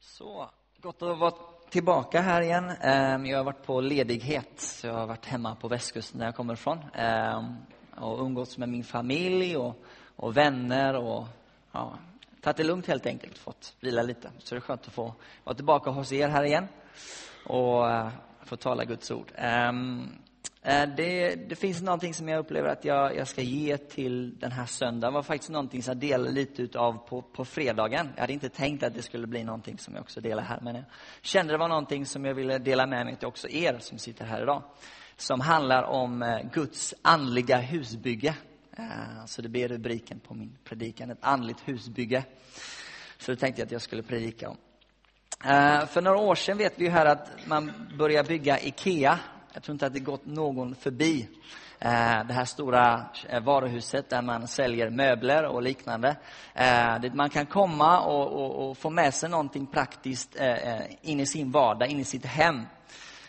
Så, 0.00 0.50
gott 0.80 1.02
att 1.02 1.18
vara 1.18 1.34
tillbaka 1.70 2.20
här 2.20 2.42
igen. 2.42 2.70
Ehm, 2.70 3.26
jag 3.26 3.38
har 3.38 3.44
varit 3.44 3.66
på 3.66 3.80
ledighet, 3.80 4.60
så 4.60 4.86
jag 4.86 4.94
har 4.94 5.06
varit 5.06 5.26
hemma 5.26 5.54
på 5.54 5.68
västkusten 5.68 6.18
där 6.18 6.26
jag 6.26 6.36
kommer 6.36 6.54
ifrån. 6.54 6.78
Ehm, 6.94 7.56
och 7.96 8.20
umgåtts 8.20 8.58
med 8.58 8.68
min 8.68 8.84
familj 8.84 9.56
och, 9.56 9.84
och 10.16 10.36
vänner 10.36 10.94
och 10.94 11.26
ja, 11.72 11.98
tagit 12.40 12.56
det 12.56 12.64
lugnt 12.64 12.86
helt 12.86 13.06
enkelt. 13.06 13.38
Fått 13.38 13.74
vila 13.80 14.02
lite. 14.02 14.30
Så 14.38 14.54
det 14.54 14.58
är 14.58 14.60
skönt 14.60 14.86
att 14.86 14.92
få 14.92 15.14
vara 15.44 15.56
tillbaka 15.56 15.90
hos 15.90 16.12
er 16.12 16.28
här 16.28 16.44
igen 16.44 16.68
och 17.46 17.90
eh, 17.90 18.08
få 18.44 18.56
tala 18.56 18.84
Guds 18.84 19.10
ord. 19.10 19.32
Ehm, 19.34 20.08
Eh, 20.64 20.88
det, 20.96 21.34
det 21.48 21.56
finns 21.56 21.82
någonting 21.82 22.14
som 22.14 22.28
jag 22.28 22.38
upplever 22.38 22.68
att 22.68 22.84
jag, 22.84 23.16
jag 23.16 23.28
ska 23.28 23.42
ge 23.42 23.76
till 23.76 24.38
den 24.38 24.52
här 24.52 24.66
söndagen. 24.66 25.12
Det 25.12 25.14
var 25.14 25.22
faktiskt 25.22 25.50
någonting 25.50 25.82
som 25.82 25.90
jag 25.90 25.98
delade 25.98 26.30
lite 26.30 26.62
utav 26.62 26.92
på, 27.08 27.22
på 27.22 27.44
fredagen. 27.44 28.08
Jag 28.14 28.20
hade 28.20 28.32
inte 28.32 28.48
tänkt 28.48 28.82
att 28.82 28.94
det 28.94 29.02
skulle 29.02 29.26
bli 29.26 29.44
någonting 29.44 29.78
som 29.78 29.94
jag 29.94 30.02
också 30.02 30.20
delar 30.20 30.42
här, 30.42 30.58
men 30.62 30.74
jag 30.74 30.84
kände 31.22 31.52
det 31.52 31.58
var 31.58 31.68
någonting 31.68 32.06
som 32.06 32.24
jag 32.24 32.34
ville 32.34 32.58
dela 32.58 32.86
med 32.86 33.06
mig 33.06 33.16
till 33.16 33.28
också 33.28 33.48
er 33.48 33.78
som 33.80 33.98
sitter 33.98 34.24
här 34.24 34.42
idag. 34.42 34.62
Som 35.16 35.40
handlar 35.40 35.82
om 35.82 36.22
eh, 36.22 36.40
Guds 36.52 36.94
andliga 37.02 37.56
husbygge. 37.56 38.34
Eh, 38.76 39.24
så 39.26 39.42
det 39.42 39.48
blir 39.48 39.68
rubriken 39.68 40.20
på 40.20 40.34
min 40.34 40.58
predikan, 40.64 41.10
ett 41.10 41.18
andligt 41.20 41.60
husbygge. 41.68 42.24
Så 43.18 43.30
det 43.30 43.36
tänkte 43.36 43.60
jag 43.60 43.66
att 43.66 43.72
jag 43.72 43.82
skulle 43.82 44.02
predika 44.02 44.48
om. 44.48 44.56
För 45.88 46.00
några 46.00 46.18
år 46.18 46.34
sedan 46.34 46.58
vet 46.58 46.72
vi 46.76 46.84
ju 46.84 46.90
här 46.90 47.06
att 47.06 47.28
man 47.46 47.72
börjar 47.98 48.24
bygga 48.24 48.60
IKEA. 48.60 49.18
Jag 49.54 49.62
tror 49.62 49.72
inte 49.74 49.86
att 49.86 49.92
det 49.92 50.00
gått 50.00 50.26
någon 50.26 50.74
förbi. 50.74 51.28
Eh, 51.78 52.24
det 52.26 52.32
här 52.32 52.44
stora 52.44 53.06
eh, 53.28 53.40
varuhuset 53.42 54.10
där 54.10 54.22
man 54.22 54.48
säljer 54.48 54.90
möbler 54.90 55.44
och 55.44 55.62
liknande. 55.62 56.16
Eh, 56.54 56.98
Dit 57.00 57.14
Man 57.14 57.30
kan 57.30 57.46
komma 57.46 58.00
och, 58.00 58.32
och, 58.32 58.70
och 58.70 58.78
få 58.78 58.90
med 58.90 59.14
sig 59.14 59.30
någonting 59.30 59.66
praktiskt 59.66 60.36
in 61.02 61.20
i 61.20 61.26
sin 61.26 61.50
vardag, 61.50 61.88
in 61.88 62.00
i 62.00 62.04
sitt 62.04 62.26
hem. 62.26 62.62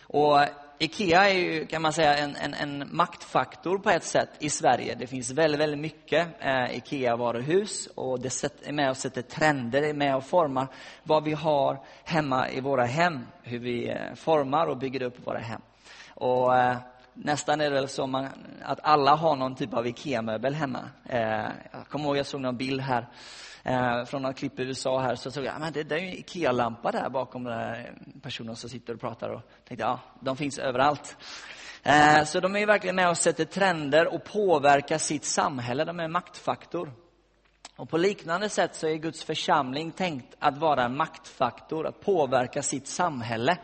Och 0.03 0.39
IKEA 0.79 1.29
är 1.29 1.33
ju, 1.33 1.65
kan 1.65 1.81
man 1.81 1.93
säga, 1.93 2.17
en, 2.17 2.35
en, 2.35 2.53
en 2.53 2.89
maktfaktor 2.91 3.77
på 3.77 3.89
ett 3.89 4.03
sätt 4.03 4.29
i 4.39 4.49
Sverige. 4.49 4.95
Det 4.95 5.07
finns 5.07 5.31
väldigt, 5.31 5.59
väldigt 5.61 5.79
mycket 5.79 6.27
eh, 6.39 6.77
IKEA-varuhus 6.77 7.87
och 7.95 8.19
det 8.19 8.29
sätt- 8.29 8.67
är 8.67 8.73
med 8.73 8.89
och 8.89 8.97
sätter 8.97 9.21
trender, 9.21 9.81
är 9.81 9.93
med 9.93 10.15
och 10.15 10.23
formar 10.25 10.67
vad 11.03 11.23
vi 11.23 11.33
har 11.33 11.79
hemma 12.03 12.49
i 12.49 12.61
våra 12.61 12.85
hem. 12.85 13.19
Hur 13.43 13.59
vi 13.59 13.89
eh, 13.89 14.13
formar 14.15 14.67
och 14.67 14.77
bygger 14.77 15.01
upp 15.03 15.27
våra 15.27 15.39
hem. 15.39 15.61
Och 16.15 16.57
eh, 16.57 16.77
nästan 17.13 17.61
är 17.61 17.69
det 17.69 17.75
väl 17.75 17.87
så 17.87 18.07
man, 18.07 18.27
att 18.63 18.79
alla 18.83 19.15
har 19.15 19.35
någon 19.35 19.55
typ 19.55 19.73
av 19.73 19.87
IKEA-möbel 19.87 20.53
hemma. 20.53 20.89
Eh, 21.05 21.45
jag 21.71 21.87
kommer 21.89 22.05
ihåg, 22.05 22.17
jag 22.17 22.25
såg 22.25 22.41
någon 22.41 22.57
bild 22.57 22.81
här 22.81 23.07
eh, 23.63 24.05
från 24.05 24.21
något 24.21 24.35
klipp 24.35 24.59
i 24.59 24.63
USA 24.63 24.99
här, 24.99 25.15
så 25.15 25.31
såg 25.31 25.45
jag, 25.45 25.59
men 25.59 25.73
det, 25.73 25.83
det 25.83 25.95
är 25.95 25.99
ju 25.99 26.07
en 26.07 26.13
IKEA-lampa 26.13 26.91
där 26.91 27.09
bakom 27.09 27.43
den 27.43 27.85
personen 28.21 28.55
som 28.55 28.69
sitter 28.69 28.93
och 28.93 28.99
pratar 28.99 29.29
och 29.29 29.41
tänkte, 29.67 29.83
ja, 29.85 29.99
de 30.19 30.37
finns 30.37 30.59
överallt. 30.59 31.17
Eh, 31.83 32.23
så 32.23 32.39
de 32.39 32.55
är 32.55 32.59
ju 32.59 32.65
verkligen 32.65 32.95
med 32.95 33.09
och 33.09 33.17
sätter 33.17 33.45
trender 33.45 34.13
och 34.13 34.23
påverkar 34.23 34.97
sitt 34.97 35.25
samhälle, 35.25 35.85
de 35.85 35.99
är 35.99 36.03
en 36.03 36.11
maktfaktor. 36.11 36.91
Och 37.75 37.89
på 37.89 37.97
liknande 37.97 38.49
sätt 38.49 38.75
så 38.75 38.87
är 38.87 38.95
Guds 38.95 39.23
församling 39.23 39.91
tänkt 39.91 40.35
att 40.39 40.57
vara 40.57 40.83
en 40.83 40.97
maktfaktor, 40.97 41.87
att 41.87 42.01
påverka 42.01 42.61
sitt 42.61 42.87
samhälle. 42.87 43.57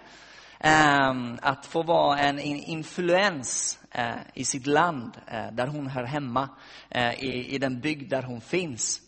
Ehm, 0.60 1.38
att 1.42 1.66
få 1.66 1.84
vara 1.84 2.20
en 2.20 2.40
influens 2.40 3.80
eh, 3.92 4.16
i 4.34 4.46
sitt 4.46 4.68
land, 4.68 5.18
eh, 5.28 5.52
där 5.52 5.68
hon 5.68 5.88
hör 5.88 6.04
hemma, 6.04 6.50
eh, 6.90 7.24
i, 7.24 7.56
i 7.56 7.58
den 7.58 7.80
bygd 7.80 8.10
där 8.10 8.22
hon 8.22 8.42
finns. 8.42 9.02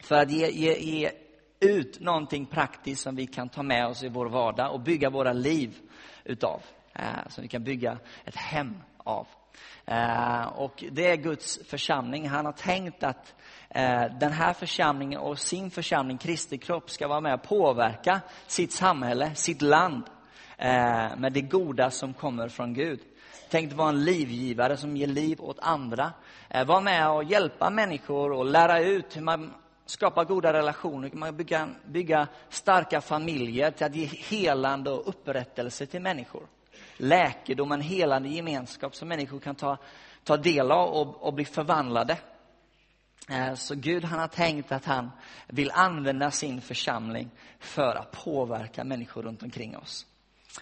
För 0.00 0.14
att 0.14 0.30
ge, 0.30 0.50
ge, 0.50 0.78
ge 0.78 1.10
ut 1.60 2.00
någonting 2.00 2.46
praktiskt 2.46 3.02
som 3.02 3.16
vi 3.16 3.26
kan 3.26 3.48
ta 3.48 3.62
med 3.62 3.86
oss 3.86 4.02
i 4.02 4.08
vår 4.08 4.26
vardag 4.26 4.72
och 4.72 4.80
bygga 4.80 5.10
våra 5.10 5.32
liv 5.32 5.78
utav. 6.24 6.62
Eh, 6.92 7.28
Som 7.28 7.42
vi 7.42 7.48
kan 7.48 7.64
bygga 7.64 7.98
ett 8.24 8.36
hem 8.36 8.74
av. 8.98 9.26
Eh, 9.86 10.44
Och 10.46 10.84
det 10.92 11.10
är 11.10 11.16
Guds 11.16 11.58
församling. 11.68 12.28
Han 12.28 12.46
har 12.46 12.52
tänkt 12.52 13.02
att 13.02 13.34
eh, 13.70 14.04
den 14.20 14.32
här 14.32 14.52
församlingen 14.52 15.20
och 15.20 15.38
sin 15.38 15.70
församling, 15.70 16.18
Kristi 16.18 16.58
kropp, 16.58 16.90
ska 16.90 17.08
vara 17.08 17.20
med 17.20 17.34
och 17.34 17.42
påverka 17.42 18.20
sitt 18.46 18.72
samhälle, 18.72 19.34
sitt 19.34 19.62
land 19.62 20.04
eh, 20.58 21.16
med 21.16 21.32
det 21.32 21.40
goda 21.40 21.90
som 21.90 22.14
kommer 22.14 22.48
från 22.48 22.74
Gud. 22.74 23.00
Tänk 23.50 23.70
att 23.70 23.78
vara 23.78 23.88
en 23.88 24.04
livgivare 24.04 24.76
som 24.76 24.96
ger 24.96 25.06
liv 25.06 25.40
åt 25.40 25.58
andra. 25.58 26.12
Eh, 26.48 26.80
med 26.80 27.10
och 27.10 27.24
hjälpa 27.24 27.70
människor 27.70 28.32
och 28.32 28.44
lära 28.44 28.80
ut 28.80 29.16
hur 29.16 29.22
man 29.22 29.54
skapar 29.86 30.24
goda 30.24 30.52
relationer, 30.52 31.10
hur 31.10 31.18
man 31.18 31.36
bygga, 31.36 31.68
bygga 31.86 32.28
starka 32.48 33.00
familjer 33.00 33.70
till 33.70 33.86
att 33.86 33.94
ge 33.96 34.04
helande 34.06 34.90
och 34.90 35.08
upprättelse 35.08 35.86
till 35.86 36.02
människor. 36.02 36.46
Läkedom, 36.96 37.72
en 37.72 37.80
helande 37.80 38.28
gemenskap 38.28 38.94
som 38.94 39.08
människor 39.08 39.40
kan 39.40 39.54
ta, 39.54 39.76
ta 40.24 40.36
del 40.36 40.72
av 40.72 40.88
och, 40.88 41.22
och 41.22 41.34
bli 41.34 41.44
förvandlade. 41.44 42.18
Eh, 43.30 43.54
så 43.54 43.74
Gud 43.74 44.04
han 44.04 44.18
har 44.18 44.28
tänkt 44.28 44.72
att 44.72 44.84
han 44.84 45.10
vill 45.48 45.70
använda 45.70 46.30
sin 46.30 46.60
församling 46.60 47.30
för 47.58 47.94
att 47.94 48.24
påverka 48.24 48.84
människor 48.84 49.22
runt 49.22 49.42
omkring 49.42 49.76
oss. 49.76 50.06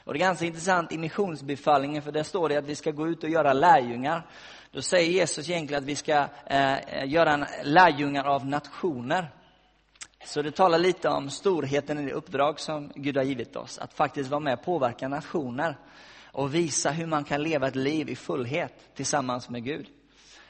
Och 0.05 0.13
det 0.13 0.17
är 0.17 0.21
ganska 0.21 0.45
intressant 0.45 0.93
i 0.93 0.99
missionsbefallningen, 0.99 2.03
för 2.03 2.13
där 2.13 2.23
står 2.23 2.49
det 2.49 2.57
att 2.57 2.65
vi 2.65 2.75
ska 2.75 2.91
gå 2.91 3.09
ut 3.09 3.25
och 3.25 3.31
göra 3.31 3.53
lärjungar. 3.53 4.27
Då 4.71 4.83
säger 4.83 5.13
Jesus 5.13 5.51
egentligen 5.51 5.83
att 5.83 5.89
vi 5.89 5.97
ska 5.97 6.27
eh, 6.47 6.79
eh, 6.79 7.09
göra 7.09 7.33
en 7.33 7.45
lärjungar 7.65 8.25
av 8.25 8.47
nationer. 8.47 9.31
Så 10.25 10.43
det 10.43 10.51
talar 10.51 10.79
lite 10.79 11.09
om 11.09 11.31
storheten 11.31 11.99
i 11.99 12.05
det 12.05 12.13
uppdrag 12.13 12.61
som 12.61 12.93
Gud 12.95 13.17
har 13.17 13.25
givit 13.25 13.57
oss. 13.57 13.79
Att 13.79 13.95
faktiskt 13.95 14.31
vara 14.31 14.41
med 14.41 14.55
och 14.55 14.65
påverka 14.65 15.09
nationer. 15.09 15.77
Och 16.33 16.55
visa 16.55 16.91
hur 16.91 17.07
man 17.07 17.25
kan 17.25 17.43
leva 17.43 17.69
ett 17.69 17.77
liv 17.77 18.09
i 18.09 18.17
fullhet 18.17 18.95
tillsammans 18.95 19.49
med 19.49 19.65
Gud. 19.65 19.87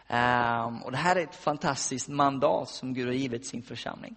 Ehm, 0.08 0.82
och 0.82 0.90
det 0.90 0.96
här 0.96 1.16
är 1.16 1.20
ett 1.20 1.34
fantastiskt 1.34 2.08
mandat 2.08 2.68
som 2.68 2.94
Gud 2.94 3.06
har 3.06 3.14
givit 3.14 3.46
sin 3.46 3.62
församling. 3.62 4.16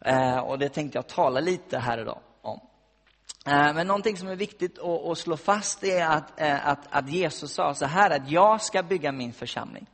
Eh, 0.00 0.38
och 0.38 0.58
det 0.58 0.68
tänkte 0.68 0.98
jag 0.98 1.06
tala 1.06 1.40
lite 1.40 1.78
här 1.78 2.00
idag 2.00 2.18
Eh, 3.46 3.74
men 3.74 3.86
någonting 3.86 4.16
som 4.16 4.28
är 4.28 4.36
viktigt 4.36 4.78
att, 4.78 5.18
slå 5.18 5.36
fast 5.36 5.84
är 5.84 6.06
att, 6.06 6.40
eh, 6.40 6.66
att, 6.66 6.86
att 6.90 7.08
Jesus 7.08 7.52
sa 7.52 7.74
så 7.74 7.86
här 7.86 8.10
att 8.10 8.30
jag 8.30 8.60
ska 8.62 8.82
bygga 8.82 9.12
min 9.12 9.32
församling. 9.32 9.86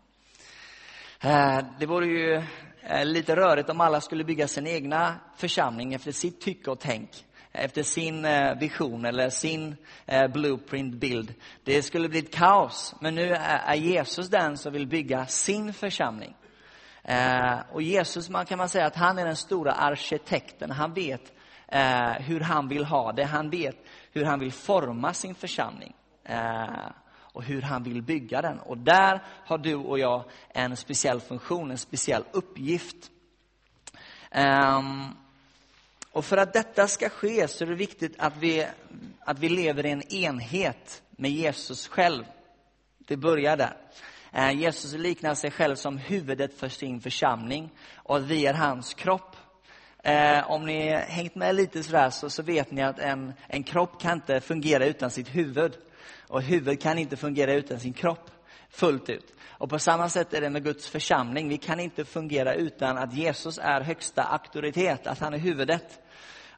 Eh, 1.20 1.58
det 1.78 1.86
vore 1.86 2.06
ju 2.06 2.42
lite 3.04 3.36
rörigt 3.36 3.70
om 3.70 3.80
alla 3.80 4.00
skulle 4.00 4.24
bygga 4.24 4.48
sin 4.48 4.66
egna 4.66 5.14
församling 5.36 5.94
efter 5.94 6.12
sitt 6.12 6.40
tycke 6.40 6.70
och 6.70 6.80
tänk. 6.80 7.10
Efter 7.52 7.82
sin 7.82 8.26
vision 8.58 9.04
eller 9.04 9.30
sin 9.30 9.76
blueprint, 10.32 10.94
bild. 10.94 11.34
Det 11.64 11.82
skulle 11.82 12.08
bli 12.08 12.18
ett 12.18 12.34
kaos. 12.34 12.94
Men 13.00 13.14
nu 13.14 13.34
är 13.34 13.74
Jesus 13.74 14.28
den 14.28 14.56
som 14.58 14.72
vill 14.72 14.86
bygga 14.86 15.26
sin 15.26 15.72
församling. 15.72 16.36
Och 17.72 17.82
Jesus, 17.82 18.28
man 18.28 18.46
kan 18.46 18.58
man 18.58 18.68
säga 18.68 18.86
att 18.86 18.96
han 18.96 19.18
är 19.18 19.24
den 19.24 19.36
stora 19.36 19.72
arkitekten. 19.72 20.70
Han 20.70 20.94
vet 20.94 21.32
eh, 21.68 22.12
hur 22.12 22.40
han 22.40 22.68
vill 22.68 22.84
ha 22.84 23.12
det. 23.12 23.24
Han 23.24 23.50
vet 23.50 23.76
hur 24.12 24.24
han 24.24 24.40
vill 24.40 24.52
forma 24.52 25.14
sin 25.14 25.34
församling. 25.34 25.94
Eh, 26.24 26.88
och 27.38 27.42
hur 27.42 27.62
han 27.62 27.82
vill 27.82 28.02
bygga 28.02 28.42
den. 28.42 28.58
Och 28.58 28.78
där 28.78 29.22
har 29.44 29.58
du 29.58 29.74
och 29.74 29.98
jag 29.98 30.24
en 30.48 30.76
speciell 30.76 31.20
funktion, 31.20 31.70
en 31.70 31.78
speciell 31.78 32.24
uppgift. 32.32 33.10
Eh, 34.30 34.82
och 36.12 36.24
för 36.24 36.36
att 36.36 36.52
detta 36.52 36.88
ska 36.88 37.08
ske 37.08 37.48
så 37.48 37.64
är 37.64 37.68
det 37.68 37.74
viktigt 37.74 38.14
att 38.18 38.36
vi, 38.36 38.66
att 39.20 39.38
vi 39.38 39.48
lever 39.48 39.86
i 39.86 39.90
en 39.90 40.12
enhet 40.12 41.02
med 41.10 41.30
Jesus 41.30 41.88
själv. 41.88 42.24
Det 42.98 43.16
börjar 43.16 43.56
där. 43.56 43.76
Eh, 44.32 44.50
Jesus 44.50 44.92
liknar 44.92 45.34
sig 45.34 45.50
själv 45.50 45.74
som 45.76 45.98
huvudet 45.98 46.58
för 46.58 46.68
sin 46.68 47.00
församling 47.00 47.70
och 47.94 48.16
att 48.16 48.22
vi 48.22 48.46
är 48.46 48.54
hans 48.54 48.94
kropp. 48.94 49.36
Eh, 50.08 50.50
om 50.50 50.66
ni 50.66 50.90
hängt 50.90 51.34
med 51.34 51.54
lite 51.54 51.82
sådär 51.82 52.10
så, 52.10 52.30
så 52.30 52.42
vet 52.42 52.70
ni 52.70 52.82
att 52.82 52.98
en, 52.98 53.32
en 53.46 53.62
kropp 53.62 54.00
kan 54.00 54.12
inte 54.12 54.40
fungera 54.40 54.86
utan 54.86 55.10
sitt 55.10 55.28
huvud. 55.36 55.76
Och 56.28 56.42
huvud 56.42 56.82
kan 56.82 56.98
inte 56.98 57.16
fungera 57.16 57.52
utan 57.52 57.80
sin 57.80 57.92
kropp 57.92 58.30
fullt 58.70 59.10
ut. 59.10 59.34
Och 59.48 59.70
på 59.70 59.78
samma 59.78 60.08
sätt 60.08 60.34
är 60.34 60.40
det 60.40 60.50
med 60.50 60.64
Guds 60.64 60.88
församling. 60.88 61.48
Vi 61.48 61.56
kan 61.56 61.80
inte 61.80 62.04
fungera 62.04 62.54
utan 62.54 62.98
att 62.98 63.14
Jesus 63.14 63.58
är 63.58 63.80
högsta 63.80 64.22
auktoritet, 64.22 65.06
att 65.06 65.18
han 65.18 65.34
är 65.34 65.38
huvudet. 65.38 65.98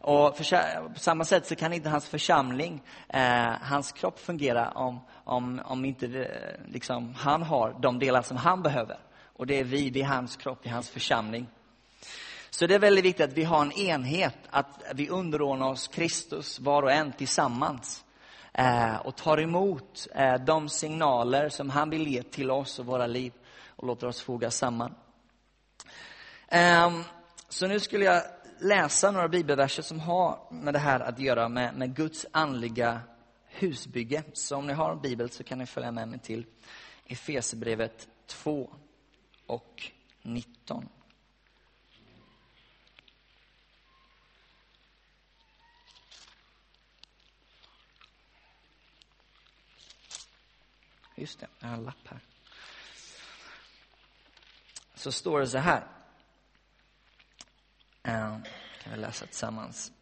Och 0.00 0.37
för, 0.37 0.44
på 0.88 1.00
samma 1.00 1.25
sätt 1.25 1.47
så 1.47 1.56
kan 1.56 1.73
inte 1.73 1.88
hans 1.88 2.08
församling, 2.08 2.82
eh, 3.08 3.52
hans 3.61 3.93
kropp 3.93 4.19
fungera 4.19 4.70
om, 4.70 5.00
om, 5.25 5.61
om 5.64 5.85
inte 5.85 6.06
det, 6.06 6.56
liksom, 6.69 7.14
han 7.14 7.43
har 7.43 7.76
de 7.82 7.99
delar 7.99 8.23
som 8.23 8.37
han 8.37 8.62
behöver. 8.62 8.99
Och 9.25 9.47
det 9.47 9.61
är 9.61 9.64
vi, 9.64 9.91
det 9.91 10.00
är 10.00 10.06
hans 10.06 10.37
kropp, 10.37 10.58
det 10.62 10.69
är 10.69 10.75
hans 10.75 10.91
församling. 10.91 11.47
Så 12.50 12.67
det 12.67 12.75
är 12.75 12.79
väldigt 12.79 13.05
viktigt 13.05 13.25
att 13.25 13.32
vi 13.32 13.44
har 13.44 13.62
en 13.62 13.73
enhet, 13.73 14.37
att 14.50 14.82
vi 14.94 15.08
underordnar 15.08 15.69
oss 15.69 15.88
Kristus 15.88 16.61
var 16.61 16.82
och 16.82 16.93
en 16.93 17.12
tillsammans. 17.12 18.05
Eh, 18.52 18.97
och 18.97 19.17
tar 19.17 19.41
emot 19.41 20.08
eh, 20.14 20.35
de 20.35 20.69
signaler 20.69 21.49
som 21.49 21.70
han 21.70 21.91
vill 21.91 22.06
ge 22.06 22.23
till 22.23 22.50
oss 22.50 22.79
och 22.79 22.87
våra 22.87 23.06
liv 23.06 23.32
och 23.67 23.87
låter 23.87 24.06
oss 24.06 24.23
foga 24.23 24.50
samman. 24.50 24.94
Ehm, 26.49 27.05
så 27.49 27.67
nu 27.67 27.81
skulle 27.81 28.05
jag 28.05 28.23
läsa 28.61 29.11
några 29.11 29.29
bibelverser 29.29 29.82
som 29.82 30.00
har 30.00 30.38
med 30.50 30.75
det 30.75 30.79
här 30.79 31.00
att 31.00 31.19
göra, 31.19 31.49
med, 31.49 31.75
med 31.75 31.97
Guds 31.97 32.26
andliga 32.31 33.00
husbygge. 33.47 34.23
Så 34.32 34.56
om 34.56 34.67
ni 34.67 34.73
har 34.73 34.93
en 34.93 35.00
bibel 35.00 35.31
så 35.31 35.44
kan 35.44 35.58
ni 35.58 35.67
följa 35.67 35.91
med 35.91 36.08
mig 36.08 36.19
till 36.19 36.47
Efesierbrevet 37.06 38.08
2 38.26 38.70
och 39.47 39.91
19. 40.23 40.88
Just 51.21 51.41
det, 51.41 51.47
jag 51.59 51.69
har 51.69 51.77
en 51.77 51.85
lapp 51.85 52.09
här. 52.09 52.21
Så 54.95 55.13
står 55.13 55.41
det 55.41 55.47
så 55.47 55.59
här. 55.59 55.87
Uh, 58.09 58.39
kan 58.83 58.93
vi 58.93 58.97
läsa 58.97 59.27
tillsammans. 59.27 59.93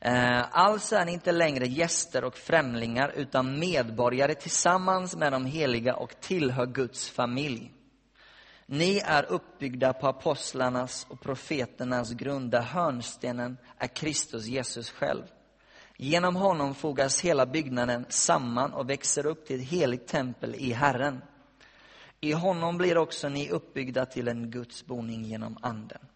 Eh, 0.00 0.44
alltså 0.58 0.96
är 0.96 1.04
ni 1.04 1.12
inte 1.12 1.32
längre 1.32 1.66
gäster 1.66 2.24
och 2.24 2.36
främlingar 2.36 3.12
utan 3.16 3.58
medborgare 3.58 4.34
tillsammans 4.34 5.16
med 5.16 5.32
de 5.32 5.46
heliga 5.46 5.96
och 5.96 6.20
tillhör 6.20 6.66
Guds 6.66 7.10
familj. 7.10 7.72
Ni 8.66 8.98
är 8.98 9.24
uppbyggda 9.24 9.92
på 9.92 10.06
apostlarnas 10.06 11.06
och 11.10 11.20
profeternas 11.20 12.12
grund 12.12 12.50
där 12.50 12.62
hörnstenen 12.62 13.58
är 13.78 13.88
Kristus 13.88 14.46
Jesus 14.46 14.90
själv. 14.90 15.24
Genom 16.00 16.36
honom 16.36 16.74
fogas 16.74 17.20
hela 17.20 17.46
byggnaden 17.46 18.06
samman 18.08 18.72
och 18.72 18.90
växer 18.90 19.26
upp 19.26 19.46
till 19.46 19.60
ett 19.60 19.68
heligt 19.68 20.06
tempel 20.06 20.54
i 20.54 20.72
Herren. 20.72 21.22
I 22.20 22.32
honom 22.32 22.78
blir 22.78 22.98
också 22.98 23.28
ni 23.28 23.50
uppbyggda 23.50 24.06
till 24.06 24.28
en 24.28 24.50
Guds 24.50 24.86
boning 24.86 25.24
genom 25.24 25.58
Anden. 25.62 26.06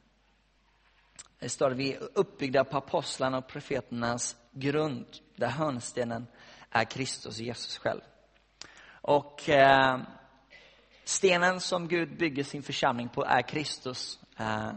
Det 1.39 1.49
står 1.49 1.71
att 1.71 1.77
vi 1.77 1.93
är 1.93 2.09
uppbyggda 2.15 2.65
på 2.65 2.77
apostlarna 2.77 3.39
och 3.39 3.49
profeternas 3.49 4.37
grund, 4.53 5.07
där 5.37 5.49
hörnstenen 5.49 6.27
är 6.71 6.85
Kristus 6.85 7.39
Jesus 7.39 7.79
själv. 7.79 8.01
Och 8.87 9.49
eh, 9.49 10.01
stenen 11.05 11.61
som 11.61 11.89
Gud 11.89 12.19
bygger 12.19 12.45
sin 12.45 12.63
församling 12.63 13.09
på 13.09 13.25
är 13.25 13.43
Kristus. 13.43 14.19
Eh, 14.37 14.73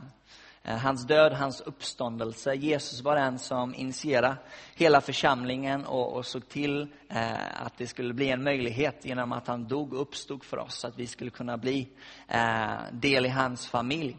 Eh, 0.68 0.78
hans 0.78 1.08
död, 1.08 1.34
hans 1.34 1.62
uppståndelse. 1.62 2.54
Jesus 2.54 3.02
var 3.02 3.16
den 3.16 3.40
som 3.40 3.76
initierade 3.76 4.38
hela 4.76 5.02
församlingen 5.02 5.86
och, 5.86 6.14
och 6.14 6.26
såg 6.26 6.50
till 6.50 6.88
eh, 7.10 7.64
att 7.66 7.78
det 7.78 7.88
skulle 7.88 8.14
bli 8.14 8.30
en 8.30 8.44
möjlighet 8.44 9.06
genom 9.06 9.32
att 9.32 9.48
han 9.48 9.68
dog 9.68 9.94
och 9.94 10.02
uppstod 10.02 10.44
för 10.44 10.58
oss, 10.58 10.86
att 10.86 11.00
vi 11.00 11.08
skulle 11.08 11.32
kunna 11.32 11.58
bli 11.58 11.90
eh, 12.28 12.74
del 12.92 13.26
i 13.26 13.30
hans 13.30 13.68
familj. 13.68 14.18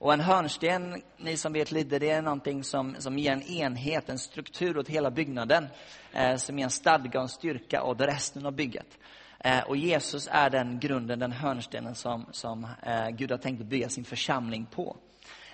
Och 0.00 0.12
en 0.12 0.20
hörnsten, 0.20 1.02
ni 1.16 1.36
som 1.36 1.52
vet 1.52 1.72
lite, 1.72 1.98
det 1.98 2.10
är 2.10 2.22
någonting 2.22 2.64
som, 2.64 2.96
som 2.98 3.18
ger 3.18 3.32
en 3.32 3.42
enhet, 3.42 4.08
en 4.08 4.18
struktur 4.18 4.78
åt 4.78 4.88
hela 4.88 5.10
byggnaden. 5.10 5.66
Eh, 6.12 6.36
som 6.36 6.58
ger 6.58 6.64
en 6.64 6.70
stadga 6.70 7.18
och 7.18 7.22
en 7.22 7.28
styrka 7.28 7.82
åt 7.82 8.00
resten 8.00 8.46
av 8.46 8.52
bygget. 8.52 8.98
Eh, 9.38 9.60
och 9.60 9.76
Jesus 9.76 10.28
är 10.32 10.50
den 10.50 10.80
grunden, 10.80 11.18
den 11.18 11.32
hörnstenen 11.32 11.94
som, 11.94 12.26
som 12.30 12.66
eh, 12.82 13.08
Gud 13.08 13.30
har 13.30 13.38
tänkt 13.38 13.60
att 13.60 13.66
bygga 13.66 13.88
sin 13.88 14.04
församling 14.04 14.66
på. 14.66 14.96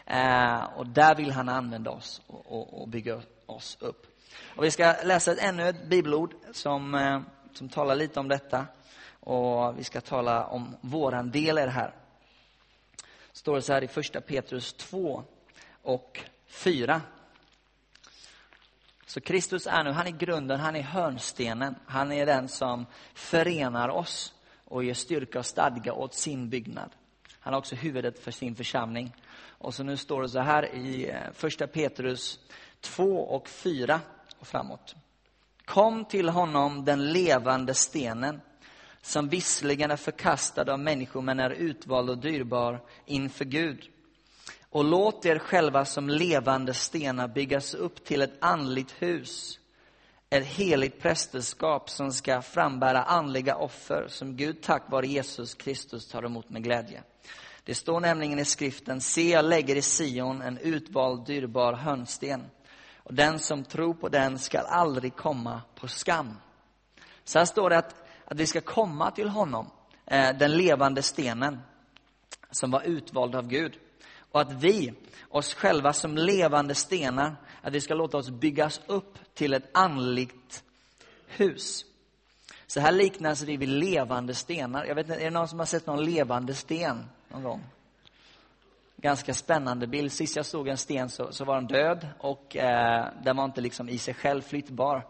Eh, 0.06 0.64
och 0.64 0.86
där 0.86 1.14
vill 1.14 1.32
han 1.32 1.48
använda 1.48 1.90
oss 1.90 2.22
och, 2.26 2.52
och, 2.52 2.80
och, 2.82 2.88
bygga 2.88 3.20
oss 3.46 3.78
upp. 3.80 4.06
Och 4.56 4.64
vi 4.64 4.70
ska 4.70 4.94
läsa 5.04 5.32
ett, 5.32 5.42
ännu 5.42 5.68
ett 5.68 5.86
bibelord 5.86 6.34
som, 6.52 6.94
eh, 6.94 7.20
som 7.52 7.68
talar 7.68 7.94
lite 7.94 8.20
om 8.20 8.28
detta. 8.28 8.66
Och 9.20 9.78
vi 9.78 9.84
ska 9.84 10.00
tala 10.00 10.46
om 10.46 10.76
våran 10.80 11.30
del 11.30 11.58
i 11.58 11.62
det 11.62 11.70
här. 11.70 11.94
Står 13.32 13.54
det 13.54 13.62
så 13.62 13.72
här 13.72 13.84
i 13.84 13.88
första 13.88 14.20
Petrus 14.20 14.72
2 14.72 15.22
och 15.82 16.20
4. 16.46 17.00
Så 19.06 19.20
Kristus 19.20 19.66
är 19.66 19.84
nu, 19.84 19.90
han 19.90 20.06
är 20.06 20.10
grunden, 20.10 20.60
han 20.60 20.76
är 20.76 20.82
hörnstenen. 20.82 21.74
Han 21.86 22.12
är 22.12 22.26
den 22.26 22.48
som 22.48 22.86
förenar 23.14 23.88
oss 23.88 24.34
och 24.64 24.84
ger 24.84 24.94
styrka 24.94 25.38
och 25.38 25.46
stadga 25.46 25.92
åt 25.92 26.14
sin 26.14 26.50
byggnad. 26.50 26.90
Han 27.44 27.54
är 27.54 27.58
också 27.58 27.74
huvudet 27.74 28.18
för 28.18 28.30
sin 28.30 28.54
församling. 28.54 29.16
Och 29.46 29.74
så 29.74 29.82
nu 29.82 29.96
står 29.96 30.22
det 30.22 30.28
så 30.28 30.40
här 30.40 30.74
i 30.74 31.10
eh, 31.10 31.16
första 31.32 31.66
Petrus 31.66 32.38
2 32.80 33.04
och 33.04 33.48
4 33.48 34.00
och 34.38 34.46
framåt. 34.46 34.94
Kom 35.64 36.04
till 36.04 36.28
honom 36.28 36.84
den 36.84 37.12
levande 37.12 37.74
stenen 37.74 38.40
som 39.02 39.28
visserligen 39.28 39.90
är 39.90 39.96
förkastad 39.96 40.72
av 40.72 40.78
människor 40.78 41.22
men 41.22 41.40
är 41.40 41.50
utvald 41.50 42.10
och 42.10 42.18
dyrbar 42.18 42.80
inför 43.06 43.44
Gud. 43.44 43.90
Och 44.70 44.84
låt 44.84 45.26
er 45.26 45.38
själva 45.38 45.84
som 45.84 46.08
levande 46.08 46.74
stenar 46.74 47.28
byggas 47.28 47.74
upp 47.74 48.04
till 48.04 48.22
ett 48.22 48.36
andligt 48.40 49.02
hus, 49.02 49.60
ett 50.30 50.46
heligt 50.46 51.00
prästerskap 51.00 51.90
som 51.90 52.12
ska 52.12 52.42
frambära 52.42 53.02
andliga 53.02 53.56
offer 53.56 54.06
som 54.08 54.36
Gud 54.36 54.62
tack 54.62 54.90
vare 54.90 55.06
Jesus 55.06 55.54
Kristus 55.54 56.08
tar 56.08 56.22
emot 56.22 56.50
med 56.50 56.62
glädje. 56.62 57.02
Det 57.64 57.74
står 57.74 58.00
nämligen 58.00 58.38
i 58.38 58.44
skriften, 58.44 59.00
se 59.00 59.30
jag 59.30 59.44
lägger 59.44 59.76
i 59.76 59.82
Sion 59.82 60.42
en 60.42 60.58
utvald 60.58 61.26
dyrbar 61.26 61.72
hörnsten 61.72 62.44
och 62.96 63.14
den 63.14 63.38
som 63.38 63.64
tror 63.64 63.94
på 63.94 64.08
den 64.08 64.38
skall 64.38 64.66
aldrig 64.66 65.16
komma 65.16 65.62
på 65.74 65.88
skam. 65.88 66.36
Så 67.24 67.38
här 67.38 67.46
står 67.46 67.70
det 67.70 67.78
att, 67.78 67.94
att 68.24 68.40
vi 68.40 68.46
ska 68.46 68.60
komma 68.60 69.10
till 69.10 69.28
honom, 69.28 69.70
eh, 70.06 70.36
den 70.38 70.56
levande 70.56 71.02
stenen 71.02 71.60
som 72.50 72.70
var 72.70 72.82
utvald 72.82 73.34
av 73.34 73.48
Gud. 73.48 73.78
Och 74.18 74.40
att 74.40 74.52
vi, 74.52 74.94
oss 75.28 75.54
själva 75.54 75.92
som 75.92 76.16
levande 76.16 76.74
stenar, 76.74 77.36
att 77.62 77.72
vi 77.72 77.80
ska 77.80 77.94
låta 77.94 78.16
oss 78.16 78.30
byggas 78.30 78.80
upp 78.86 79.18
till 79.34 79.54
ett 79.54 79.70
andligt 79.72 80.64
hus. 81.26 81.84
Så 82.66 82.80
här 82.80 82.92
liknas 82.92 83.42
vi 83.42 83.56
vid 83.56 83.68
levande 83.68 84.34
stenar. 84.34 84.84
Jag 84.84 84.94
vet 84.94 85.08
inte, 85.08 85.20
är 85.20 85.24
det 85.24 85.30
någon 85.30 85.48
som 85.48 85.58
har 85.58 85.66
sett 85.66 85.86
någon 85.86 86.04
levande 86.04 86.54
sten? 86.54 87.04
Någon 87.34 87.42
gång. 87.42 87.64
Ganska 88.96 89.34
spännande 89.34 89.86
bild. 89.86 90.12
Sist 90.12 90.36
jag 90.36 90.46
såg 90.46 90.68
en 90.68 90.76
sten 90.76 91.08
så, 91.08 91.32
så 91.32 91.44
var 91.44 91.54
den 91.54 91.66
död 91.66 92.08
och 92.18 92.56
eh, 92.56 93.08
den 93.22 93.36
var 93.36 93.44
inte 93.44 93.60
liksom 93.60 93.88
i 93.88 93.98
sig 93.98 94.14
själv 94.14 94.42
flyttbar. 94.42 95.06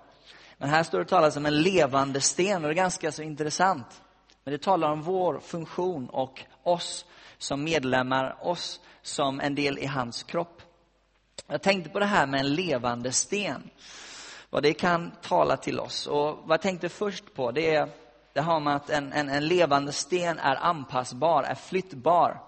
Men 0.58 0.68
här 0.68 0.82
står 0.82 0.98
det 0.98 1.04
talas 1.04 1.36
om 1.36 1.46
en 1.46 1.62
levande 1.62 2.20
sten 2.20 2.56
och 2.56 2.68
det 2.68 2.72
är 2.72 2.74
ganska 2.74 3.12
så 3.12 3.22
intressant. 3.22 4.02
Men 4.44 4.52
det 4.52 4.62
talar 4.62 4.92
om 4.92 5.02
vår 5.02 5.40
funktion 5.40 6.08
och 6.08 6.44
oss 6.62 7.06
som 7.38 7.64
medlemmar, 7.64 8.36
oss 8.40 8.80
som 9.02 9.40
en 9.40 9.54
del 9.54 9.78
i 9.78 9.86
hans 9.86 10.22
kropp. 10.22 10.62
Jag 11.46 11.62
tänkte 11.62 11.90
på 11.90 11.98
det 11.98 12.06
här 12.06 12.26
med 12.26 12.40
en 12.40 12.54
levande 12.54 13.12
sten. 13.12 13.70
Vad 14.50 14.62
det 14.62 14.74
kan 14.74 15.12
tala 15.22 15.56
till 15.56 15.80
oss. 15.80 16.06
Och 16.06 16.38
vad 16.44 16.50
jag 16.50 16.60
tänkte 16.60 16.88
först 16.88 17.34
på 17.34 17.50
det 17.50 17.74
är 17.74 17.88
det 18.34 18.40
har 18.40 18.60
med 18.60 18.76
att 18.76 18.90
en, 18.90 19.12
en, 19.12 19.28
en 19.28 19.48
levande 19.48 19.92
sten 19.92 20.38
är 20.38 20.56
anpassbar, 20.56 21.42
är 21.42 21.54
flyttbar. 21.54 22.40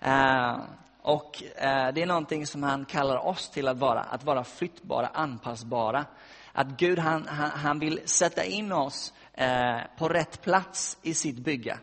Eh, 0.00 0.56
och 1.02 1.42
eh, 1.56 1.92
det 1.94 2.02
är 2.02 2.06
någonting 2.06 2.46
som 2.46 2.62
han 2.62 2.84
kallar 2.84 3.26
oss 3.26 3.50
till 3.50 3.68
att 3.68 3.76
vara, 3.76 4.00
att 4.00 4.24
vara 4.24 4.44
flyttbara, 4.44 5.06
anpassbara. 5.06 6.04
Att 6.52 6.66
Gud 6.66 6.98
han, 6.98 7.26
han, 7.26 7.50
han 7.50 7.78
vill 7.78 8.00
sätta 8.04 8.44
in 8.44 8.72
oss 8.72 9.12
eh, 9.32 9.78
på 9.98 10.08
rätt 10.08 10.42
plats 10.42 10.98
i 11.02 11.14
sitt 11.14 11.38
bygge. 11.38 11.78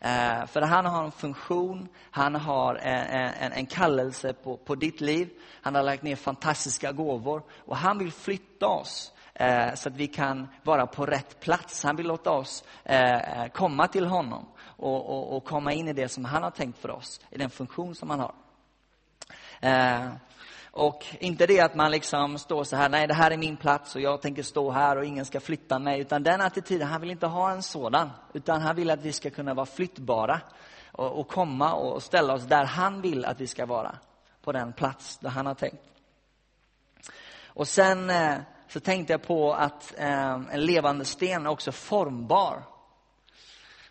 Eh, 0.00 0.46
för 0.46 0.60
han 0.60 0.86
har 0.86 1.04
en 1.04 1.12
funktion, 1.12 1.88
han 2.10 2.34
har 2.34 2.74
eh, 2.74 3.14
en, 3.14 3.32
en, 3.34 3.52
en 3.52 3.66
kallelse 3.66 4.32
på, 4.32 4.56
på 4.56 4.74
ditt 4.74 5.00
liv. 5.00 5.28
Han 5.62 5.74
har 5.74 5.82
lagt 5.82 6.02
ner 6.02 6.16
fantastiska 6.16 6.92
gåvor 6.92 7.42
och 7.66 7.76
han 7.76 7.98
vill 7.98 8.12
flytta 8.12 8.66
oss 8.66 9.12
Eh, 9.40 9.74
så 9.74 9.88
att 9.88 9.96
vi 9.96 10.06
kan 10.06 10.48
vara 10.62 10.86
på 10.86 11.06
rätt 11.06 11.40
plats. 11.40 11.84
Han 11.84 11.96
vill 11.96 12.06
låta 12.06 12.30
oss 12.30 12.64
eh, 12.84 13.42
eh, 13.42 13.48
komma 13.48 13.88
till 13.88 14.06
honom 14.06 14.46
och, 14.62 15.10
och, 15.10 15.36
och, 15.36 15.44
komma 15.44 15.72
in 15.72 15.88
i 15.88 15.92
det 15.92 16.08
som 16.08 16.24
han 16.24 16.42
har 16.42 16.50
tänkt 16.50 16.78
för 16.78 16.90
oss, 16.90 17.20
i 17.30 17.38
den 17.38 17.50
funktion 17.50 17.94
som 17.94 18.10
han 18.10 18.20
har. 18.20 18.34
Eh, 19.60 20.08
och 20.70 21.06
inte 21.20 21.46
det 21.46 21.60
att 21.60 21.74
man 21.74 21.90
liksom 21.90 22.38
står 22.38 22.64
så 22.64 22.76
här, 22.76 22.88
nej 22.88 23.06
det 23.06 23.14
här 23.14 23.30
är 23.30 23.36
min 23.36 23.56
plats 23.56 23.94
och 23.94 24.00
jag 24.00 24.22
tänker 24.22 24.42
stå 24.42 24.70
här 24.70 24.96
och 24.96 25.04
ingen 25.04 25.24
ska 25.24 25.40
flytta 25.40 25.78
mig. 25.78 26.00
Utan 26.00 26.22
den 26.22 26.40
attityden, 26.40 26.88
han 26.88 27.00
vill 27.00 27.10
inte 27.10 27.26
ha 27.26 27.50
en 27.50 27.62
sådan. 27.62 28.10
Utan 28.32 28.60
han 28.60 28.76
vill 28.76 28.90
att 28.90 29.02
vi 29.02 29.12
ska 29.12 29.30
kunna 29.30 29.54
vara 29.54 29.66
flyttbara 29.66 30.40
och, 30.92 31.20
och 31.20 31.28
komma 31.28 31.72
och 31.72 32.02
ställa 32.02 32.34
oss 32.34 32.44
där 32.44 32.64
han 32.64 33.00
vill 33.00 33.24
att 33.24 33.40
vi 33.40 33.46
ska 33.46 33.66
vara. 33.66 33.98
På 34.42 34.52
den 34.52 34.72
plats 34.72 35.18
där 35.18 35.30
han 35.30 35.46
har 35.46 35.54
tänkt. 35.54 35.82
Och 37.46 37.68
sen 37.68 38.10
eh, 38.10 38.38
så 38.72 38.80
tänkte 38.80 39.12
jag 39.12 39.22
på 39.22 39.52
att 39.52 39.94
eh, 39.98 40.30
en 40.30 40.64
levande 40.66 41.04
sten 41.04 41.46
är 41.46 41.50
också 41.50 41.72
formbar. 41.72 42.62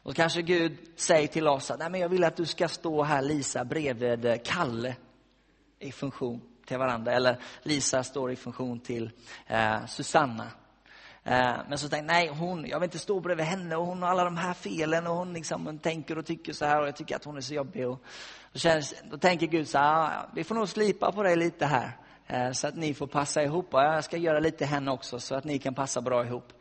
Och 0.03 0.15
kanske 0.15 0.41
Gud 0.41 0.77
säger 0.95 1.27
till 1.27 1.47
oss 1.47 1.71
att 1.71 1.79
Nej, 1.79 1.89
men 1.89 2.01
jag 2.01 2.09
vill 2.09 2.23
att 2.23 2.35
du 2.35 2.45
ska 2.45 2.67
stå 2.67 3.03
här 3.03 3.21
Lisa 3.21 3.65
bredvid 3.65 4.43
Kalle 4.45 4.95
i 5.79 5.91
funktion 5.91 6.41
till 6.65 6.77
varandra. 6.77 7.11
Eller 7.11 7.39
Lisa 7.63 8.03
står 8.03 8.31
i 8.31 8.35
funktion 8.35 8.79
till 8.79 9.11
eh, 9.47 9.85
Susanna. 9.85 10.47
Eh, 11.23 11.55
men 11.69 11.77
så 11.77 11.89
tänkte 11.89 11.97
jag, 11.97 12.05
nej, 12.05 12.27
hon, 12.27 12.65
jag 12.65 12.79
vill 12.79 12.87
inte 12.87 12.99
stå 12.99 13.19
bredvid 13.19 13.45
henne 13.45 13.75
och 13.75 13.85
hon 13.85 14.01
har 14.01 14.09
alla 14.09 14.23
de 14.23 14.37
här 14.37 14.53
felen 14.53 15.07
och 15.07 15.15
hon 15.15 15.33
liksom 15.33 15.79
tänker 15.79 16.17
och 16.17 16.25
tycker 16.25 16.53
så 16.53 16.65
här 16.65 16.81
och 16.81 16.87
jag 16.87 16.95
tycker 16.95 17.15
att 17.15 17.25
hon 17.25 17.37
är 17.37 17.41
så 17.41 17.53
jobbig. 17.53 17.87
Och, 17.87 18.03
och 18.53 18.59
känns, 18.59 18.95
då 19.11 19.17
tänker 19.17 19.47
Gud 19.47 19.67
så 19.67 19.77
här, 19.77 20.29
vi 20.33 20.43
får 20.43 20.55
nog 20.55 20.69
slipa 20.69 21.11
på 21.11 21.23
dig 21.23 21.35
lite 21.35 21.65
här 21.65 21.97
Eh, 22.29 22.51
så 22.51 22.67
att 22.67 22.75
ni 22.75 22.93
får 22.93 23.07
passa 23.07 23.43
ihop. 23.43 23.73
Och 23.73 23.81
jag 23.81 24.03
ska 24.03 24.17
göra 24.17 24.39
lite 24.39 24.65
henne 24.65 24.91
också 24.91 25.19
så 25.19 25.35
att 25.35 25.43
ni 25.43 25.59
kan 25.59 25.73
passa 25.73 26.01
bra 26.01 26.25
ihop. 26.25 26.53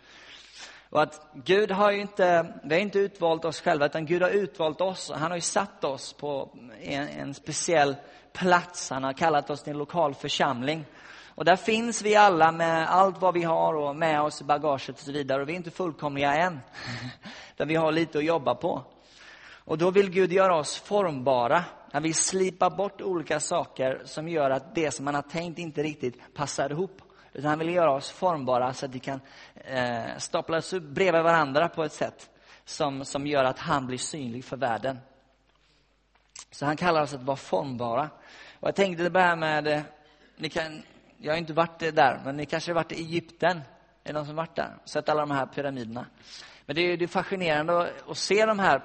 Och 0.91 1.03
att 1.03 1.31
Gud 1.35 1.71
har 1.71 1.91
ju 1.91 2.01
inte, 2.01 2.55
vi 2.65 2.75
har 2.75 2.81
inte 2.83 2.99
utvalt 2.99 3.45
oss 3.45 3.61
själva, 3.61 3.87
utan 3.87 4.07
Gud 4.07 4.23
har 4.23 4.31
utvalt 4.31 4.81
oss. 4.81 5.11
Han 5.15 5.31
har 5.31 5.37
ju 5.37 5.41
satt 5.41 5.85
oss 5.85 6.13
på 6.13 6.57
en, 6.83 7.09
en 7.09 7.35
speciell 7.35 7.97
plats. 8.33 8.91
Han 8.91 9.05
har 9.05 9.13
kallat 9.13 9.51
oss 9.51 9.63
till 9.63 9.73
en 9.73 9.79
lokal 9.79 10.15
församling. 10.15 10.85
Och 11.27 11.45
där 11.45 11.57
finns 11.57 12.03
vi 12.03 12.17
alla 12.17 12.53
med 12.53 12.89
allt 12.91 13.21
vad 13.21 13.35
vi 13.35 13.43
har 13.43 13.75
och 13.75 13.97
med 13.97 14.21
oss 14.21 14.41
i 14.41 14.45
bagaget 14.45 14.89
och 14.89 14.99
så 14.99 15.13
vidare. 15.13 15.43
Och 15.43 15.49
vi 15.49 15.53
är 15.53 15.57
inte 15.57 15.71
fullkomliga 15.71 16.35
än. 16.35 16.61
Där 17.57 17.67
vi 17.67 17.75
har 17.75 17.93
lite 17.93 18.19
att 18.19 18.25
jobba 18.25 18.55
på. 18.55 18.83
Och 19.65 19.79
då 19.79 19.91
vill 19.91 20.11
Gud 20.11 20.33
göra 20.33 20.57
oss 20.57 20.79
formbara. 20.79 21.65
Han 21.93 22.03
vill 22.03 22.15
slipa 22.15 22.71
bort 22.71 23.01
olika 23.01 23.41
saker 23.41 24.03
som 24.05 24.29
gör 24.29 24.51
att 24.51 24.75
det 24.75 24.91
som 24.91 25.05
man 25.05 25.15
har 25.15 25.23
tänkt 25.23 25.59
inte 25.59 25.83
riktigt 25.83 26.35
passar 26.35 26.71
ihop. 26.71 27.03
Utan 27.33 27.49
han 27.49 27.59
vill 27.59 27.75
göra 27.75 27.93
oss 27.93 28.11
formbara 28.11 28.75
så 28.75 28.87
att 28.87 28.95
vi 28.95 28.99
kan 28.99 29.21
eh, 29.55 30.17
staplas 30.19 30.73
upp 30.73 30.83
bredvid 30.83 31.23
varandra 31.23 31.69
på 31.69 31.85
ett 31.85 31.93
sätt 31.93 32.31
som, 32.65 33.05
som 33.05 33.27
gör 33.27 33.45
att 33.45 33.59
han 33.59 33.87
blir 33.87 33.99
synlig 33.99 34.45
för 34.45 34.57
världen. 34.57 34.99
Så 36.51 36.67
han 36.67 36.77
kallar 36.77 37.03
oss 37.03 37.15
att 37.15 37.23
vara 37.23 37.37
formbara. 37.37 38.11
Och 38.61 38.69
jag 38.69 38.75
tänkte 38.75 39.09
det 39.09 39.21
här 39.21 39.37
med, 39.37 39.67
eh, 39.67 39.83
ni 40.37 40.49
kan, 40.49 40.83
jag 41.19 41.33
har 41.33 41.39
inte 41.39 41.53
varit 41.53 41.79
där, 41.79 42.21
men 42.25 42.37
ni 42.37 42.47
kanske 42.47 42.71
har 42.71 42.75
varit 42.75 42.93
i 42.93 43.01
Egypten. 43.01 43.57
Är 44.05 44.13
det 44.13 44.13
någon 44.13 44.27
som 44.27 44.37
varit 44.37 44.57
där? 44.57 44.77
Sett 44.85 45.09
alla 45.09 45.21
de 45.21 45.31
här 45.31 45.47
pyramiderna. 45.47 46.07
Men 46.67 46.77
det 46.77 46.83
är, 46.83 46.97
det 46.97 47.05
är 47.05 47.09
fascinerande 47.09 47.79
att, 47.79 48.09
att 48.09 48.19
se 48.19 48.47
de 48.47 48.59
här 48.59 48.83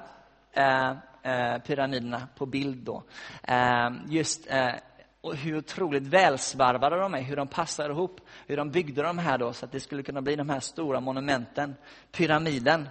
eh, 0.52 0.98
eh, 1.24 1.58
pyramiderna 1.58 2.28
på 2.36 2.46
bild 2.46 2.78
då. 2.78 3.04
Eh, 3.44 3.90
just 4.10 4.48
eh, 4.50 4.70
och 5.22 5.36
hur 5.36 5.58
otroligt 5.58 6.04
välsvarvade 6.04 7.00
de 7.00 7.14
är, 7.14 7.22
hur 7.22 7.36
de 7.36 7.48
passar 7.48 7.90
ihop, 7.90 8.22
hur 8.48 8.58
de 8.58 8.72
byggde 8.72 9.02
de 9.02 9.18
här 9.18 9.38
då 9.38 9.54
så 9.54 9.66
att 9.66 9.72
det 9.72 9.80
skulle 9.80 10.04
kunna 10.04 10.22
bli 10.22 10.36
de 10.36 10.50
här 10.50 10.60
stora 10.60 11.00
monumenten, 11.00 11.76
pyramiden. 12.12 12.90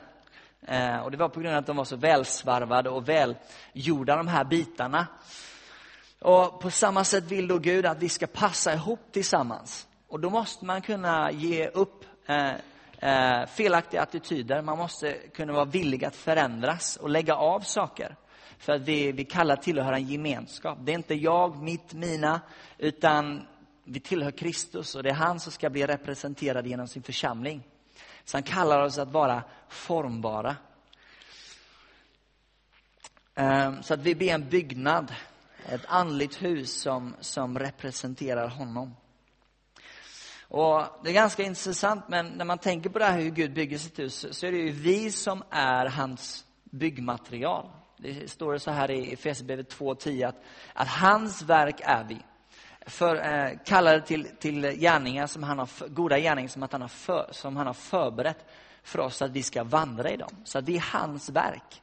Eh, 0.66 0.96
och 0.96 1.10
det 1.10 1.16
var 1.16 1.28
på 1.28 1.40
grund 1.40 1.54
av 1.54 1.58
att 1.58 1.66
de 1.66 1.76
var 1.76 1.84
så 1.84 1.96
välsvarvade 1.96 2.90
och 2.90 3.08
välgjorda 3.08 4.16
de 4.16 4.28
här 4.28 4.44
bitarna. 4.44 5.06
Och 6.20 6.60
på 6.60 6.70
samma 6.70 7.04
sätt 7.04 7.24
vill 7.24 7.48
då 7.48 7.58
Gud 7.58 7.86
att 7.86 8.02
vi 8.02 8.08
ska 8.08 8.26
passa 8.26 8.74
ihop 8.74 9.00
tillsammans. 9.12 9.86
Och 10.08 10.20
då 10.20 10.30
måste 10.30 10.64
man 10.64 10.82
kunna 10.82 11.30
ge 11.32 11.68
upp 11.68 12.04
eh, 12.26 12.52
eh, 13.02 13.46
felaktiga 13.46 14.02
attityder. 14.02 14.62
Man 14.62 14.78
måste 14.78 15.12
kunna 15.12 15.52
vara 15.52 15.64
villig 15.64 16.04
att 16.04 16.16
förändras 16.16 16.96
och 16.96 17.10
lägga 17.10 17.34
av 17.34 17.60
saker. 17.60 18.16
För 18.58 18.72
att 18.72 18.82
vi, 18.82 19.12
vi 19.12 19.24
kallar 19.24 19.56
tillhöra 19.56 19.96
en 19.96 20.06
gemenskap. 20.06 20.78
Det 20.80 20.92
är 20.92 20.96
inte 20.96 21.14
jag, 21.14 21.62
mitt, 21.62 21.92
mina, 21.92 22.40
utan 22.78 23.46
vi 23.84 24.00
tillhör 24.00 24.30
Kristus 24.30 24.94
och 24.94 25.02
det 25.02 25.10
är 25.10 25.14
han 25.14 25.40
som 25.40 25.52
ska 25.52 25.70
bli 25.70 25.86
representerad 25.86 26.66
genom 26.66 26.88
sin 26.88 27.02
församling. 27.02 27.62
Så 28.24 28.36
han 28.36 28.42
kallar 28.42 28.82
oss 28.82 28.98
att 28.98 29.12
vara 29.12 29.42
formbara. 29.68 30.56
Ehm, 33.34 33.82
så 33.82 33.94
att 33.94 34.00
vi 34.00 34.14
blir 34.14 34.30
en 34.30 34.48
byggnad, 34.48 35.14
ett 35.68 35.84
andligt 35.86 36.42
hus 36.42 36.80
som, 36.80 37.14
som 37.20 37.58
representerar 37.58 38.48
honom. 38.48 38.94
Och 40.52 40.82
Det 41.02 41.10
är 41.10 41.14
ganska 41.14 41.42
intressant, 41.42 42.04
men 42.08 42.26
när 42.26 42.44
man 42.44 42.58
tänker 42.58 42.90
på 42.90 42.98
det 42.98 43.04
här 43.04 43.20
hur 43.20 43.30
Gud 43.30 43.54
bygger 43.54 43.78
sitt 43.78 43.98
hus 43.98 44.26
så 44.30 44.46
är 44.46 44.52
det 44.52 44.58
ju 44.58 44.70
vi 44.70 45.10
som 45.10 45.42
är 45.50 45.86
hans 45.86 46.44
byggmaterial. 46.64 47.66
Det 47.98 48.30
står 48.30 48.58
så 48.58 48.70
här 48.70 48.90
i 48.90 49.12
Efesierbrevet 49.12 49.74
2.10 49.74 50.28
att, 50.28 50.42
att 50.74 50.88
hans 50.88 51.42
verk 51.42 51.80
är 51.84 52.04
vi. 52.04 52.18
För, 52.86 53.16
eh, 53.16 53.58
kallade 53.64 54.00
till, 54.00 54.28
till 54.38 54.62
gärningar 54.62 55.26
som 55.26 55.42
han 55.42 55.58
har, 55.58 55.88
goda 55.88 56.18
gärningar 56.18 56.48
som, 56.48 56.62
att 56.62 56.72
han 56.72 56.80
har 56.80 56.88
för, 56.88 57.28
som 57.30 57.56
han 57.56 57.66
har 57.66 57.74
förberett 57.74 58.44
för 58.82 58.98
oss 58.98 59.22
att 59.22 59.30
vi 59.30 59.42
ska 59.42 59.64
vandra 59.64 60.10
i 60.10 60.16
dem. 60.16 60.36
Så 60.44 60.58
att 60.58 60.66
det 60.66 60.76
är 60.76 60.84
hans 60.92 61.30
verk. 61.30 61.82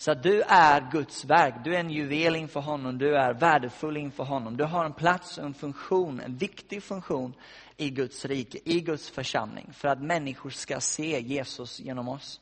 Så 0.00 0.10
att 0.10 0.22
du 0.22 0.42
är 0.42 0.90
Guds 0.92 1.24
verk, 1.24 1.54
du 1.64 1.74
är 1.74 1.80
en 1.80 1.90
juvel 1.90 2.36
inför 2.36 2.60
honom, 2.60 2.98
du 2.98 3.16
är 3.16 3.34
värdefull 3.34 3.96
inför 3.96 4.24
honom. 4.24 4.56
Du 4.56 4.64
har 4.64 4.84
en 4.84 4.92
plats 4.92 5.38
en 5.38 5.54
funktion, 5.54 6.20
en 6.20 6.36
viktig 6.36 6.82
funktion 6.82 7.34
i 7.80 7.90
Guds 7.90 8.24
rike, 8.24 8.58
i 8.64 8.80
Guds 8.80 9.10
församling. 9.10 9.72
För 9.72 9.88
att 9.88 10.02
människor 10.02 10.50
ska 10.50 10.80
se 10.80 11.20
Jesus 11.20 11.80
genom 11.80 12.08
oss. 12.08 12.40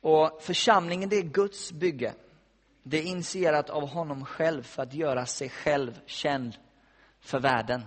Och 0.00 0.42
församlingen 0.42 1.08
det 1.08 1.16
är 1.16 1.22
Guds 1.22 1.72
bygge. 1.72 2.14
Det 2.82 2.98
är 2.98 3.02
initierat 3.02 3.70
av 3.70 3.88
honom 3.88 4.24
själv 4.24 4.62
för 4.62 4.82
att 4.82 4.94
göra 4.94 5.26
sig 5.26 5.48
själv 5.48 6.00
känd 6.06 6.56
för 7.20 7.40
världen. 7.40 7.84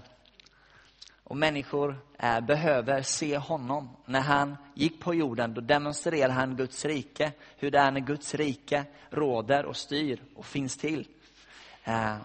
Och 1.29 1.37
människor 1.37 1.99
eh, 2.19 2.39
behöver 2.39 3.01
se 3.01 3.37
honom. 3.37 3.89
När 4.05 4.21
han 4.21 4.57
gick 4.73 4.99
på 4.99 5.13
jorden, 5.13 5.53
då 5.53 5.61
demonstrerade 5.61 6.33
han 6.33 6.55
Guds 6.55 6.85
rike. 6.85 7.31
Hur 7.57 7.71
det 7.71 7.79
är 7.79 7.91
när 7.91 7.99
Guds 7.99 8.35
rike 8.35 8.85
råder 9.09 9.65
och 9.65 9.77
styr 9.77 10.23
och 10.35 10.45
finns 10.45 10.77
till. 10.77 11.07
Eh, 11.83 12.15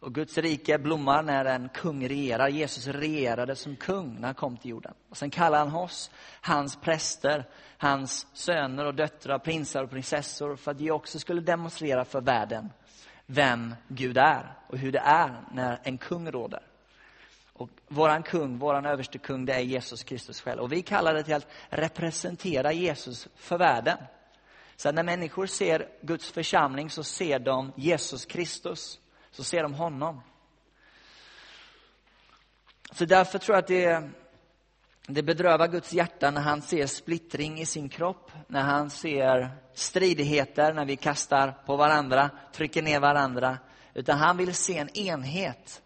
och 0.00 0.14
Guds 0.14 0.38
rike 0.38 0.78
blommar 0.78 1.22
när 1.22 1.44
en 1.44 1.68
kung 1.68 2.08
regerar. 2.08 2.48
Jesus 2.48 2.86
regerade 2.86 3.56
som 3.56 3.76
kung 3.76 4.14
när 4.14 4.28
han 4.28 4.34
kom 4.34 4.56
till 4.56 4.70
jorden. 4.70 4.94
Och 5.08 5.16
sen 5.16 5.30
kallar 5.30 5.58
han 5.58 5.74
oss, 5.74 6.10
hans 6.40 6.76
präster, 6.76 7.44
hans 7.76 8.26
söner 8.32 8.84
och 8.84 8.94
döttrar, 8.94 9.38
prinsar 9.38 9.84
och 9.84 9.90
prinsessor 9.90 10.56
för 10.56 10.70
att 10.70 10.80
vi 10.80 10.90
också 10.90 11.18
skulle 11.18 11.40
demonstrera 11.40 12.04
för 12.04 12.20
världen 12.20 12.70
vem 13.26 13.74
Gud 13.88 14.18
är 14.18 14.52
och 14.68 14.78
hur 14.78 14.92
det 14.92 15.02
är 15.04 15.42
när 15.52 15.80
en 15.82 15.98
kung 15.98 16.30
råder. 16.30 16.67
Och 17.58 17.70
våran 17.88 18.22
kung, 18.22 18.58
våran 18.58 18.86
överste 18.86 19.18
kung, 19.18 19.44
det 19.44 19.54
är 19.54 19.60
Jesus 19.60 20.04
Kristus 20.04 20.40
själv. 20.40 20.60
Och 20.60 20.72
vi 20.72 20.82
kallar 20.82 21.14
det 21.14 21.22
till 21.22 21.34
att 21.34 21.48
representera 21.68 22.72
Jesus 22.72 23.28
för 23.36 23.58
världen. 23.58 23.98
Så 24.76 24.92
när 24.92 25.02
människor 25.02 25.46
ser 25.46 25.88
Guds 26.02 26.30
församling 26.30 26.90
så 26.90 27.04
ser 27.04 27.38
de 27.38 27.72
Jesus 27.76 28.24
Kristus 28.24 29.00
så 29.30 29.44
ser 29.44 29.62
de 29.62 29.74
honom. 29.74 30.20
Så 32.92 33.04
därför 33.04 33.38
tror 33.38 33.56
jag 33.56 33.62
att 33.62 33.68
det, 33.68 34.10
det 35.06 35.22
bedrövar 35.22 35.68
Guds 35.68 35.92
hjärta 35.92 36.30
när 36.30 36.40
han 36.40 36.62
ser 36.62 36.86
splittring 36.86 37.60
i 37.60 37.66
sin 37.66 37.88
kropp, 37.88 38.32
när 38.46 38.62
han 38.62 38.90
ser 38.90 39.50
stridigheter, 39.74 40.72
när 40.72 40.84
vi 40.84 40.96
kastar 40.96 41.52
på 41.66 41.76
varandra, 41.76 42.30
trycker 42.52 42.82
ner 42.82 43.00
varandra. 43.00 43.58
Utan 43.94 44.18
han 44.18 44.36
vill 44.36 44.54
se 44.54 44.78
en 44.78 44.96
enhet 44.96 45.82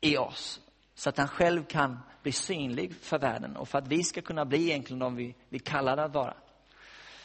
i 0.00 0.16
oss, 0.16 0.60
så 0.96 1.08
att 1.08 1.18
han 1.18 1.28
själv 1.28 1.64
kan 1.64 1.98
bli 2.22 2.32
synlig 2.32 2.94
för 2.94 3.18
världen 3.18 3.56
och 3.56 3.68
för 3.68 3.78
att 3.78 3.88
vi 3.88 4.04
ska 4.04 4.22
kunna 4.22 4.44
bli 4.44 4.70
egentligen 4.70 4.98
de 4.98 5.16
vi, 5.16 5.34
vi 5.48 5.58
kallar 5.58 5.96
att 5.96 6.14
vara. 6.14 6.34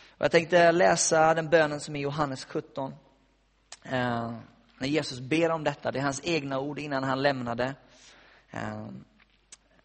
Och 0.09 0.25
jag 0.25 0.31
tänkte 0.31 0.71
läsa 0.71 1.33
den 1.33 1.49
bönen 1.49 1.79
som 1.79 1.95
är 1.95 1.99
Johannes 1.99 2.45
17. 2.45 2.93
Eh, 3.83 4.33
när 4.77 4.87
Jesus 4.87 5.19
ber 5.19 5.51
om 5.51 5.63
detta, 5.63 5.91
det 5.91 5.99
är 5.99 6.03
hans 6.03 6.21
egna 6.23 6.59
ord 6.59 6.79
innan 6.79 7.03
han 7.03 7.21
lämnade 7.21 7.75
eh, 8.51 8.87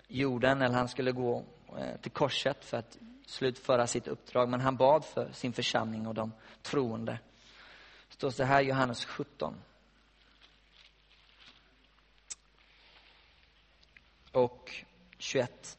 jorden, 0.08 0.62
eller 0.62 0.74
han 0.74 0.88
skulle 0.88 1.12
gå 1.12 1.44
eh, 1.78 2.00
till 2.00 2.10
korset 2.10 2.64
för 2.64 2.76
att 2.76 2.98
slutföra 3.26 3.86
sitt 3.86 4.08
uppdrag. 4.08 4.48
Men 4.48 4.60
han 4.60 4.76
bad 4.76 5.04
för 5.04 5.32
sin 5.32 5.52
församling 5.52 6.06
och 6.06 6.14
de 6.14 6.32
troende. 6.62 7.18
Det 8.08 8.14
står 8.14 8.30
så 8.30 8.44
här 8.44 8.62
i 8.62 8.66
Johannes 8.66 9.04
17. 9.04 9.54
Och 14.36 14.84
21. 15.18 15.78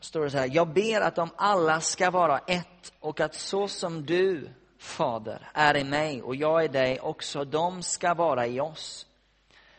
Står 0.00 0.24
det 0.24 0.30
så 0.30 0.38
här, 0.38 0.50
jag 0.52 0.68
ber 0.68 1.00
att 1.00 1.14
de 1.14 1.30
alla 1.36 1.80
ska 1.80 2.10
vara 2.10 2.38
ett 2.38 2.92
och 3.00 3.20
att 3.20 3.34
så 3.34 3.68
som 3.68 4.06
du 4.06 4.50
Fader, 4.78 5.50
är 5.54 5.76
i 5.76 5.84
mig 5.84 6.22
och 6.22 6.36
jag 6.36 6.64
i 6.64 6.68
dig, 6.68 7.00
också 7.00 7.44
de 7.44 7.82
ska 7.82 8.14
vara 8.14 8.46
i 8.46 8.60
oss. 8.60 9.06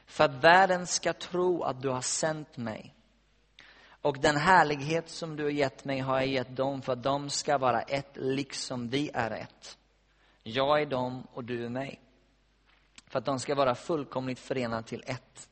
För 0.06 0.24
att 0.24 0.44
världen 0.44 0.88
ska 0.88 1.14
tro 1.14 1.64
att 1.64 1.82
du 1.82 1.90
har 1.90 2.02
sänt 2.02 2.58
mig. 2.58 2.96
Och 4.02 4.20
den 4.20 4.38
härlighet 4.38 5.10
som 5.10 5.36
du 5.36 5.44
har 5.44 5.52
gett 5.52 5.86
mig 5.86 6.00
har 6.00 6.18
jag 6.18 6.28
gett 6.28 6.56
dem 6.56 6.82
för 6.82 6.94
att 6.94 7.04
de 7.04 7.30
ska 7.30 7.58
vara 7.58 7.82
ett, 7.82 8.12
liksom 8.14 8.90
vi 8.90 9.12
är 9.14 9.32
ett. 9.32 9.78
Jag 10.44 10.82
är 10.82 10.86
dem 10.86 11.28
och 11.34 11.44
du 11.44 11.66
är 11.66 11.70
mig. 11.70 12.00
För 13.08 13.20
att 13.20 13.26
de 13.26 13.40
ska 13.40 13.56
vara 13.56 13.76
fullkomligt 13.76 14.40
förenade 14.40 14.84
till 14.84 15.04
ett. 15.06 15.50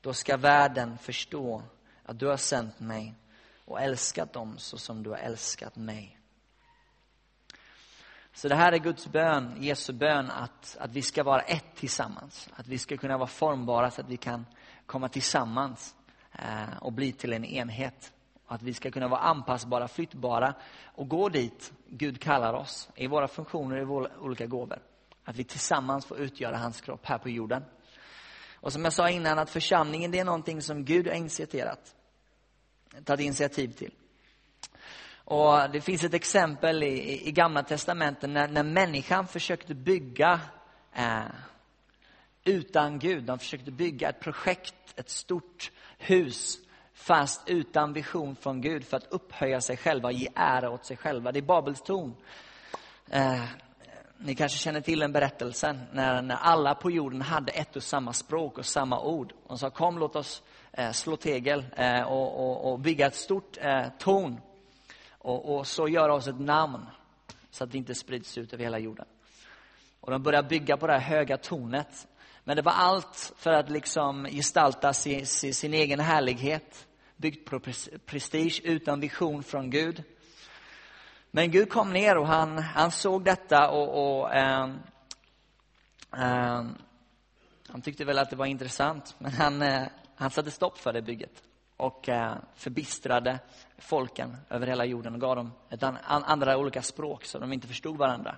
Då 0.00 0.12
ska 0.12 0.36
världen 0.36 0.98
förstå 0.98 1.62
att 2.02 2.18
du 2.18 2.26
har 2.26 2.36
sänt 2.36 2.80
mig 2.80 3.14
och 3.64 3.80
älskat 3.80 4.32
dem 4.32 4.58
så 4.58 4.78
som 4.78 5.02
du 5.02 5.10
har 5.10 5.16
älskat 5.16 5.76
mig. 5.76 6.18
Så 8.32 8.48
det 8.48 8.54
här 8.54 8.72
är 8.72 8.78
Guds 8.78 9.06
bön, 9.06 9.56
Jesu 9.60 9.92
bön, 9.92 10.30
att, 10.30 10.76
att 10.80 10.92
vi 10.92 11.02
ska 11.02 11.22
vara 11.22 11.40
ett 11.40 11.74
tillsammans. 11.74 12.48
Att 12.54 12.66
vi 12.66 12.78
ska 12.78 12.96
kunna 12.96 13.18
vara 13.18 13.26
formbara 13.28 13.90
så 13.90 14.00
att 14.00 14.08
vi 14.08 14.16
kan 14.16 14.46
komma 14.86 15.08
tillsammans 15.08 15.94
eh, 16.32 16.76
och 16.80 16.92
bli 16.92 17.12
till 17.12 17.32
en 17.32 17.44
enhet. 17.44 18.12
Att 18.46 18.62
vi 18.62 18.74
ska 18.74 18.90
kunna 18.90 19.08
vara 19.08 19.20
anpassbara, 19.20 19.88
flyttbara 19.88 20.54
och 20.84 21.08
gå 21.08 21.28
dit 21.28 21.72
Gud 21.86 22.20
kallar 22.20 22.54
oss 22.54 22.90
i 22.94 23.06
våra 23.06 23.28
funktioner, 23.28 23.76
i 23.76 23.84
våra 23.84 24.18
olika 24.18 24.46
gåvor. 24.46 24.82
Att 25.24 25.36
vi 25.36 25.44
tillsammans 25.44 26.06
får 26.06 26.18
utgöra 26.18 26.56
hans 26.56 26.80
kropp 26.80 27.06
här 27.06 27.18
på 27.18 27.28
jorden. 27.28 27.64
Och 28.60 28.72
som 28.72 28.84
jag 28.84 28.92
sa 28.92 29.10
innan, 29.10 29.38
att 29.38 29.50
församlingen 29.50 30.10
det 30.10 30.18
är 30.18 30.24
någonting 30.24 30.62
som 30.62 30.84
Gud 30.84 31.06
har 31.06 31.14
initierat, 31.14 31.94
tagit 33.04 33.24
initiativ 33.24 33.68
till. 33.72 33.94
Och 35.30 35.70
Det 35.70 35.80
finns 35.80 36.04
ett 36.04 36.14
exempel 36.14 36.82
i, 36.82 37.28
i 37.28 37.32
Gamla 37.32 37.62
Testamentet 37.62 38.30
när, 38.30 38.48
när 38.48 38.62
människan 38.62 39.26
försökte 39.26 39.74
bygga 39.74 40.40
eh, 40.94 41.22
utan 42.44 42.98
Gud. 42.98 43.24
De 43.24 43.38
försökte 43.38 43.70
bygga 43.70 44.08
ett 44.08 44.20
projekt, 44.20 44.74
ett 44.96 45.10
stort 45.10 45.72
hus, 45.98 46.58
fast 46.94 47.48
utan 47.48 47.92
vision 47.92 48.36
från 48.36 48.60
Gud 48.60 48.84
för 48.84 48.96
att 48.96 49.06
upphöja 49.12 49.60
sig 49.60 49.76
själva 49.76 50.08
och 50.08 50.14
ge 50.14 50.28
ära 50.34 50.70
åt 50.70 50.86
sig 50.86 50.96
själva. 50.96 51.32
Det 51.32 51.38
är 51.38 51.42
Babels 51.42 51.82
torn. 51.82 52.14
Eh, 53.10 53.44
ni 54.20 54.34
kanske 54.34 54.58
känner 54.58 54.80
till 54.80 54.98
den 54.98 55.12
berättelsen 55.12 55.80
när, 55.92 56.22
när 56.22 56.36
alla 56.36 56.74
på 56.74 56.90
jorden 56.90 57.22
hade 57.22 57.52
ett 57.52 57.76
och 57.76 57.82
samma 57.82 58.12
språk 58.12 58.58
och 58.58 58.66
samma 58.66 59.00
ord. 59.00 59.32
De 59.48 59.58
sa 59.58 59.70
kom 59.70 59.98
låt 59.98 60.16
oss 60.16 60.42
eh, 60.72 60.90
slå 60.90 61.16
tegel 61.16 61.64
eh, 61.76 62.02
och, 62.02 62.50
och, 62.50 62.72
och, 62.72 62.78
bygga 62.78 63.06
ett 63.06 63.14
stort 63.14 63.58
eh, 63.60 63.86
torn 63.98 64.40
och, 65.10 65.56
och, 65.56 65.66
så 65.66 65.88
göra 65.88 66.14
oss 66.14 66.28
ett 66.28 66.40
namn 66.40 66.86
så 67.50 67.64
att 67.64 67.72
det 67.72 67.78
inte 67.78 67.94
sprids 67.94 68.38
ut 68.38 68.52
över 68.52 68.64
hela 68.64 68.78
jorden. 68.78 69.06
Och 70.00 70.10
de 70.10 70.22
började 70.22 70.48
bygga 70.48 70.76
på 70.76 70.86
det 70.86 70.92
här 70.92 71.00
höga 71.00 71.36
tornet. 71.36 72.08
Men 72.44 72.56
det 72.56 72.62
var 72.62 72.72
allt 72.72 73.32
för 73.36 73.52
att 73.52 73.70
liksom 73.70 74.24
gestalta 74.24 74.92
sin, 74.92 75.26
sin, 75.26 75.54
sin 75.54 75.74
egen 75.74 76.00
härlighet. 76.00 76.88
Byggt 77.16 77.50
på 77.50 77.60
prestige 78.06 78.60
utan 78.64 79.00
vision 79.00 79.42
från 79.42 79.70
Gud. 79.70 80.04
Men 81.30 81.50
Gud 81.50 81.70
kom 81.70 81.92
ner 81.92 82.18
och 82.18 82.26
han, 82.26 82.58
han 82.58 82.90
såg 82.90 83.24
detta 83.24 83.70
och, 83.70 84.20
och 84.20 84.34
eh, 84.34 84.70
eh, 86.16 86.62
han 87.68 87.82
tyckte 87.82 88.04
väl 88.04 88.18
att 88.18 88.30
det 88.30 88.36
var 88.36 88.46
intressant, 88.46 89.14
men 89.18 89.32
han, 89.32 89.62
eh, 89.62 89.82
han 90.14 90.30
satte 90.30 90.50
stopp 90.50 90.78
för 90.78 90.92
det 90.92 91.02
bygget 91.02 91.42
och 91.76 92.08
eh, 92.08 92.36
förbistrade 92.54 93.38
folken 93.78 94.36
över 94.50 94.66
hela 94.66 94.84
jorden 94.84 95.14
och 95.14 95.20
gav 95.20 95.36
dem 95.36 95.52
ett 95.70 95.82
an, 95.82 95.98
andra 96.04 96.58
olika 96.58 96.82
språk 96.82 97.24
så 97.24 97.38
de 97.38 97.52
inte 97.52 97.68
förstod 97.68 97.96
varandra. 97.96 98.36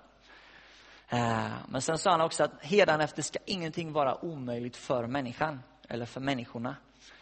Eh, 1.08 1.50
men 1.68 1.82
sen 1.82 1.98
sa 1.98 2.10
han 2.10 2.20
också 2.20 2.44
att 2.44 2.72
efter 3.00 3.22
ska 3.22 3.38
ingenting 3.44 3.92
vara 3.92 4.24
omöjligt 4.24 4.76
för 4.76 5.06
människan 5.06 5.62
eller 5.88 6.06
för 6.06 6.20
människorna. 6.20 6.76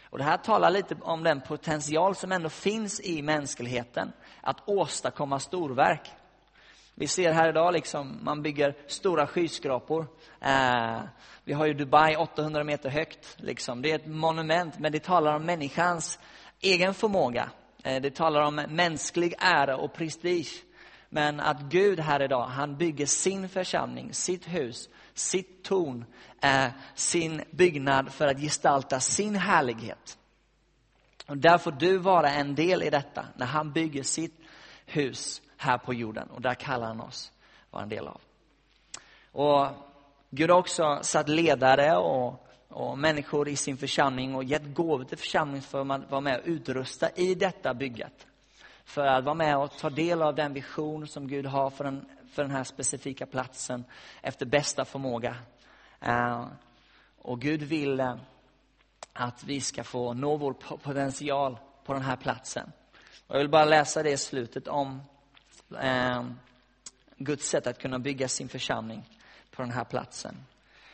Och 0.09 0.17
Det 0.17 0.23
här 0.23 0.37
talar 0.37 0.69
lite 0.71 0.95
om 1.01 1.23
den 1.23 1.41
potential 1.41 2.15
som 2.15 2.31
ändå 2.31 2.49
finns 2.49 3.01
i 3.01 3.21
mänskligheten 3.21 4.11
att 4.41 4.69
åstadkomma 4.69 5.39
storverk. 5.39 6.11
Vi 6.95 7.07
ser 7.07 7.31
här 7.31 7.49
idag 7.49 7.73
liksom 7.73 8.19
man 8.21 8.41
bygger 8.41 8.75
stora 8.87 9.27
skyskrapor. 9.27 10.07
Eh, 10.41 10.99
vi 11.43 11.53
har 11.53 11.65
ju 11.65 11.73
Dubai 11.73 12.15
800 12.15 12.63
meter 12.63 12.89
högt. 12.89 13.35
Liksom. 13.37 13.81
Det 13.81 13.91
är 13.91 13.95
ett 13.95 14.07
monument, 14.07 14.79
men 14.79 14.91
det 14.91 15.03
talar 15.03 15.35
om 15.35 15.45
människans 15.45 16.19
egen 16.61 16.93
förmåga. 16.93 17.49
Eh, 17.83 18.01
det 18.01 18.15
talar 18.15 18.41
om 18.41 18.55
mänsklig 18.55 19.33
ära 19.39 19.77
och 19.77 19.93
prestige. 19.93 20.63
Men 21.09 21.39
att 21.39 21.61
Gud 21.61 21.99
här 21.99 22.21
idag, 22.21 22.45
han 22.45 22.77
bygger 22.77 23.05
sin 23.05 23.49
församling, 23.49 24.13
sitt 24.13 24.47
hus, 24.47 24.89
sitt 25.13 25.63
torn, 25.63 26.05
eh, 26.41 26.67
sin 26.95 27.41
byggnad 27.51 28.13
för 28.13 28.27
att 28.27 28.39
gestalta 28.39 28.99
sin 28.99 29.35
härlighet. 29.35 30.17
Och 31.27 31.37
där 31.37 31.57
får 31.57 31.71
du 31.71 31.97
vara 31.97 32.29
en 32.29 32.55
del 32.55 32.83
i 32.83 32.89
detta, 32.89 33.25
när 33.35 33.45
han 33.45 33.71
bygger 33.71 34.03
sitt 34.03 34.41
hus 34.85 35.41
här 35.57 35.77
på 35.77 35.93
jorden. 35.93 36.29
Och 36.29 36.41
där 36.41 36.53
kallar 36.53 36.87
han 36.87 37.01
oss 37.01 37.31
vara 37.71 37.83
en 37.83 37.89
del 37.89 38.07
av. 38.07 38.21
Och 39.31 39.67
Gud 40.29 40.49
har 40.49 40.57
också 40.57 40.99
satt 41.01 41.29
ledare 41.29 41.97
och, 41.97 42.47
och 42.67 42.97
människor 42.97 43.49
i 43.49 43.55
sin 43.55 43.77
församling 43.77 44.35
och 44.35 44.43
gett 44.43 44.75
gåvor 44.75 45.03
till 45.03 45.17
församlingen 45.17 45.61
för 45.61 45.81
att 45.81 46.11
vara 46.11 46.21
med 46.21 46.39
och 46.39 46.47
utrusta 46.47 47.09
i 47.09 47.35
detta 47.35 47.73
bygget. 47.73 48.27
För 48.89 49.05
att 49.05 49.23
vara 49.23 49.35
med 49.35 49.57
och 49.57 49.77
ta 49.77 49.89
del 49.89 50.21
av 50.21 50.35
den 50.35 50.53
vision 50.53 51.07
som 51.07 51.27
Gud 51.27 51.45
har 51.45 51.69
för 51.69 51.83
den, 51.83 52.05
för 52.31 52.41
den 52.41 52.51
här 52.51 52.63
specifika 52.63 53.25
platsen 53.25 53.85
efter 54.21 54.45
bästa 54.45 54.85
förmåga. 54.85 55.35
Eh, 55.99 56.47
och 57.17 57.41
Gud 57.41 57.61
vill 57.61 57.99
eh, 57.99 58.15
att 59.13 59.43
vi 59.43 59.61
ska 59.61 59.83
få 59.83 60.13
nå 60.13 60.37
vår 60.37 60.53
potential 60.77 61.57
på 61.85 61.93
den 61.93 62.01
här 62.01 62.15
platsen. 62.15 62.71
Och 63.27 63.35
jag 63.35 63.39
vill 63.39 63.49
bara 63.49 63.65
läsa 63.65 64.03
det 64.03 64.11
i 64.11 64.17
slutet 64.17 64.67
om 64.67 65.01
eh, 65.81 66.25
Guds 67.17 67.49
sätt 67.49 67.67
att 67.67 67.79
kunna 67.79 67.99
bygga 67.99 68.27
sin 68.27 68.49
församling 68.49 69.19
på 69.51 69.61
den 69.61 69.71
här 69.71 69.83
platsen. 69.85 70.35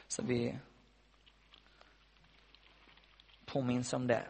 Så 0.07 0.23
vi 0.23 0.57
påminns 3.45 3.93
om 3.93 4.07
det. 4.07 4.23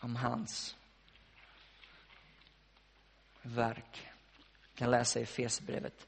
om 0.00 0.16
hans 0.16 0.76
verk. 3.46 4.08
Vi 4.72 4.78
kan 4.78 4.90
läsa 4.90 5.20
i 5.20 5.26
Fesbrevet 5.26 6.06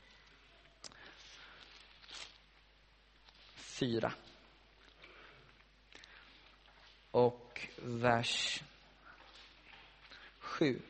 4. 3.54 4.12
Och 7.10 7.68
vers 7.82 8.62
7. 10.38 10.80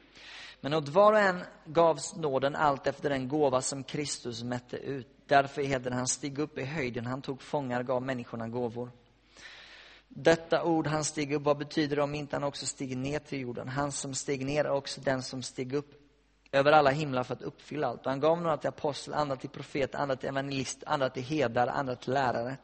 Men 0.60 0.74
åt 0.74 0.88
var 0.88 1.12
och 1.12 1.18
en 1.18 1.44
gavs 1.64 2.16
nåden 2.16 2.56
allt 2.56 2.86
efter 2.86 3.10
den 3.10 3.28
gåva 3.28 3.62
som 3.62 3.84
Kristus 3.84 4.42
mätte 4.42 4.76
ut. 4.76 5.06
Därför 5.26 5.62
heter 5.62 5.90
han 5.90 6.08
stig 6.08 6.38
upp 6.38 6.58
i 6.58 6.64
höjden, 6.64 7.06
han 7.06 7.22
tog 7.22 7.42
fångar, 7.42 7.82
gav 7.82 8.02
människorna 8.02 8.48
gåvor. 8.48 8.90
Detta 10.08 10.64
ord, 10.64 10.86
han 10.86 11.04
steg 11.04 11.32
upp, 11.32 11.42
vad 11.42 11.58
betyder 11.58 11.96
det 11.96 12.02
om 12.02 12.14
inte 12.14 12.36
han 12.36 12.44
också 12.44 12.66
steg 12.66 12.96
ner 12.96 13.18
till 13.18 13.40
jorden? 13.40 13.68
Han 13.68 13.92
som 13.92 14.14
steg 14.14 14.46
ner 14.46 14.64
är 14.64 14.70
också 14.70 15.00
den 15.00 15.22
som 15.22 15.42
steg 15.42 15.72
upp 15.72 16.07
över 16.52 16.72
alla 16.72 16.90
himlar 16.90 17.24
för 17.24 17.34
att 17.34 17.42
uppfylla 17.42 17.86
allt. 17.86 18.00
Och 18.00 18.10
han 18.10 18.20
gav 18.20 18.42
några 18.42 18.56
till 18.56 18.68
apostel, 18.68 19.14
andra 19.14 19.36
till 19.36 19.50
profet, 19.50 19.94
andra 19.94 20.16
till 20.16 20.28
evangelist, 20.28 20.82
andra 20.86 21.10
till 21.10 21.22
herdar, 21.22 21.66
andra 21.66 21.96
till 21.96 22.12
lärare. 22.12 22.56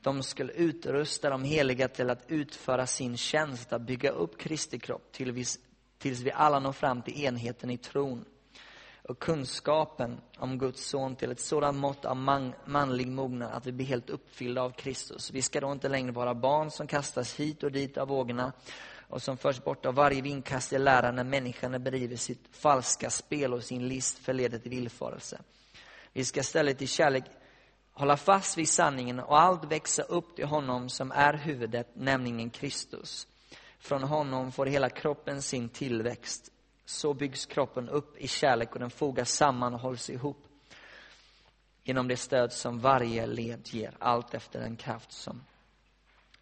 De 0.00 0.22
skulle 0.22 0.52
utrusta 0.52 1.30
de 1.30 1.44
heliga 1.44 1.88
till 1.88 2.10
att 2.10 2.24
utföra 2.28 2.86
sin 2.86 3.16
tjänst, 3.16 3.72
att 3.72 3.82
bygga 3.82 4.10
upp 4.10 4.38
Kristi 4.38 4.78
kropp 4.78 5.12
tills 5.98 6.20
vi 6.20 6.32
alla 6.32 6.58
når 6.58 6.72
fram 6.72 7.02
till 7.02 7.24
enheten 7.24 7.70
i 7.70 7.78
tron 7.78 8.24
och 9.08 9.18
kunskapen 9.18 10.20
om 10.38 10.58
Guds 10.58 10.86
son 10.88 11.16
till 11.16 11.30
ett 11.30 11.40
sådant 11.40 11.78
mått 11.78 12.04
av 12.04 12.16
man, 12.16 12.54
manlig 12.64 13.08
mognad 13.08 13.52
att 13.52 13.66
vi 13.66 13.72
blir 13.72 13.86
helt 13.86 14.10
uppfyllda 14.10 14.62
av 14.62 14.70
Kristus. 14.70 15.30
Vi 15.30 15.42
ska 15.42 15.60
då 15.60 15.72
inte 15.72 15.88
längre 15.88 16.12
vara 16.12 16.34
barn 16.34 16.70
som 16.70 16.86
kastas 16.86 17.34
hit 17.34 17.62
och 17.62 17.72
dit 17.72 17.98
av 17.98 18.08
vågorna 18.08 18.52
och 19.08 19.22
som 19.22 19.36
förs 19.36 19.64
bort 19.64 19.86
av 19.86 19.94
varje 19.94 20.22
vindkast 20.22 20.72
i 20.72 20.78
läran 20.78 21.14
när 21.14 21.24
människan 21.24 21.82
bedriver 21.82 22.16
sitt 22.16 22.56
falska 22.56 23.10
spel 23.10 23.52
och 23.52 23.64
sin 23.64 23.88
list 23.88 24.18
förleder 24.18 24.58
till 24.58 24.70
villfarelse. 24.70 25.40
Vi 26.12 26.24
ska 26.24 26.40
istället 26.40 26.82
i 26.82 26.86
kärlek 26.86 27.24
hålla 27.92 28.16
fast 28.16 28.58
vid 28.58 28.68
sanningen 28.68 29.20
och 29.20 29.40
allt 29.40 29.64
växa 29.64 30.02
upp 30.02 30.36
till 30.36 30.46
honom 30.46 30.88
som 30.88 31.12
är 31.12 31.34
huvudet, 31.34 31.88
nämligen 31.94 32.50
Kristus. 32.50 33.26
Från 33.78 34.02
honom 34.02 34.52
får 34.52 34.66
hela 34.66 34.90
kroppen 34.90 35.42
sin 35.42 35.68
tillväxt. 35.68 36.50
Så 36.86 37.14
byggs 37.14 37.46
kroppen 37.46 37.88
upp 37.88 38.16
i 38.18 38.28
kärlek 38.28 38.72
och 38.72 38.80
den 38.80 38.90
fogas 38.90 39.30
samman 39.30 39.74
och 39.74 39.80
hålls 39.80 40.10
ihop 40.10 40.46
genom 41.84 42.08
det 42.08 42.16
stöd 42.16 42.52
som 42.52 42.80
varje 42.80 43.26
led 43.26 43.68
ger, 43.68 43.96
allt 43.98 44.34
efter 44.34 44.60
den 44.60 44.76
kraft 44.76 45.12
som 45.12 45.44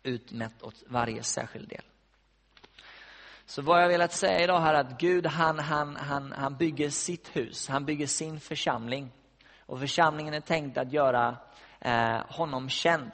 utmätt 0.02 0.62
åt 0.62 0.82
varje 0.86 1.22
särskild 1.22 1.68
del. 1.68 1.84
Så 3.52 3.62
vad 3.62 3.82
jag 3.82 3.88
velat 3.88 4.12
säga 4.12 4.44
idag 4.44 4.68
är 4.68 4.74
att 4.74 4.98
Gud 4.98 5.26
han, 5.26 5.58
han, 5.58 5.96
han, 5.96 6.32
han 6.32 6.56
bygger 6.56 6.90
sitt 6.90 7.36
hus, 7.36 7.68
han 7.68 7.84
bygger 7.84 8.06
sin 8.06 8.40
församling. 8.40 9.12
Och 9.58 9.80
församlingen 9.80 10.34
är 10.34 10.40
tänkt 10.40 10.78
att 10.78 10.92
göra 10.92 11.36
eh, 11.80 12.20
honom 12.28 12.68
känd 12.68 13.10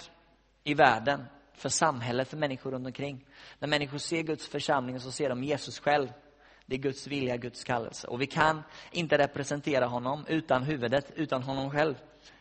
i 0.64 0.74
världen, 0.74 1.24
för 1.54 1.68
samhället, 1.68 2.28
för 2.28 2.36
människor 2.36 2.70
runt 2.70 2.86
omkring. 2.86 3.24
När 3.58 3.68
människor 3.68 3.98
ser 3.98 4.22
Guds 4.22 4.48
församling 4.48 5.00
så 5.00 5.12
ser 5.12 5.28
de 5.28 5.44
Jesus 5.44 5.78
själv. 5.78 6.08
Det 6.66 6.74
är 6.74 6.80
Guds 6.80 7.06
vilja, 7.06 7.36
Guds 7.36 7.64
kallelse. 7.64 8.06
Och 8.06 8.20
vi 8.20 8.26
kan 8.26 8.62
inte 8.90 9.18
representera 9.18 9.86
honom 9.86 10.24
utan 10.28 10.62
huvudet, 10.62 11.10
utan 11.14 11.42
honom 11.42 11.70
själv. 11.70 11.94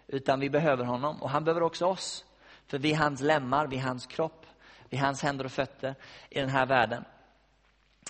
Utan 0.08 0.40
vi 0.40 0.50
behöver 0.50 0.86
honom 0.86 1.22
och 1.22 1.30
han 1.30 1.44
behöver 1.44 1.64
också 1.64 1.86
oss. 1.86 2.26
För 2.68 2.78
vi 2.78 2.92
är 2.92 2.98
hans 2.98 3.22
lemmar, 3.22 3.68
vi 3.68 3.78
är 3.78 3.82
hans 3.82 4.06
kropp, 4.06 4.46
vi 4.90 4.98
är 4.98 5.02
hans 5.02 5.24
händer 5.24 5.46
och 5.46 5.52
fötter 5.52 5.96
i 6.30 6.40
den 6.40 6.50
här 6.50 6.66
världen. 6.66 7.04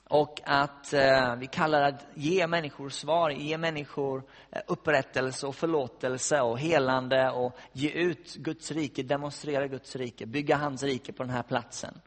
Och 0.10 0.42
att 0.46 0.94
eh, 0.94 1.36
vi 1.36 1.48
kallar 1.48 1.82
det 1.82 1.88
att 1.88 2.06
ge 2.14 2.48
människor 2.48 2.90
svar, 2.90 3.30
ge 3.30 3.58
människor 3.58 4.24
eh, 4.52 4.62
upprättelse 4.68 5.48
och 5.48 5.56
förlåtelse 5.56 6.42
och 6.42 6.60
helande 6.60 7.30
och 7.30 7.58
ge 7.72 7.90
ut 7.90 8.36
Guds 8.36 8.72
rike, 8.72 9.04
demonstrera 9.04 9.68
Guds 9.68 9.96
rike, 9.96 10.26
bygga 10.26 10.56
hans 10.56 10.84
rike 10.84 11.14
på 11.14 11.24
den 11.24 11.32
här 11.32 11.44
platsen. 11.44 12.02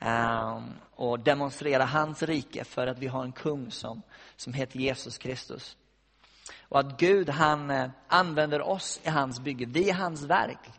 Um, 0.00 0.72
och 0.94 1.20
demonstrera 1.20 1.84
hans 1.84 2.22
rike 2.22 2.64
för 2.64 2.86
att 2.86 2.98
vi 2.98 3.06
har 3.06 3.24
en 3.24 3.32
kung 3.32 3.70
som, 3.70 4.02
som 4.36 4.52
heter 4.52 4.78
Jesus 4.78 5.18
Kristus. 5.18 5.76
Och 6.68 6.80
att 6.80 7.00
Gud 7.00 7.28
han 7.28 7.70
eh, 7.70 7.90
använder 8.08 8.62
oss 8.62 9.00
i 9.04 9.08
hans 9.08 9.40
bygge, 9.40 9.66
vi 9.66 9.90
är 9.90 9.94
hans 9.94 10.22
verk. 10.22 10.70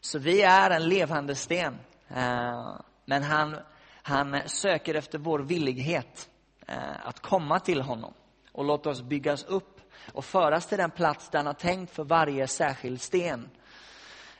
Så 0.00 0.18
vi 0.18 0.42
är 0.42 0.70
en 0.70 0.88
levande 0.88 1.34
sten. 1.34 1.78
Uh, 2.10 2.80
men 3.04 3.22
han 3.22 3.56
han 4.06 4.36
söker 4.46 4.94
efter 4.94 5.18
vår 5.18 5.38
villighet 5.38 6.28
eh, 6.66 7.06
att 7.06 7.20
komma 7.20 7.60
till 7.60 7.80
honom 7.80 8.14
och 8.52 8.64
låta 8.64 8.90
oss 8.90 9.02
byggas 9.02 9.44
upp 9.44 9.80
och 10.12 10.24
föras 10.24 10.66
till 10.66 10.78
den 10.78 10.90
plats 10.90 11.28
där 11.28 11.38
han 11.38 11.46
har 11.46 11.54
tänkt 11.54 11.94
för 11.94 12.04
varje 12.04 12.46
särskild 12.46 13.00
sten. 13.00 13.48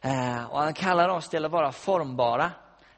Eh, 0.01 0.45
och 0.45 0.61
han 0.61 0.75
kallar 0.75 1.09
oss 1.09 1.29
till 1.29 1.45
att 1.45 1.51
vara 1.51 1.73
formbara, 1.73 2.51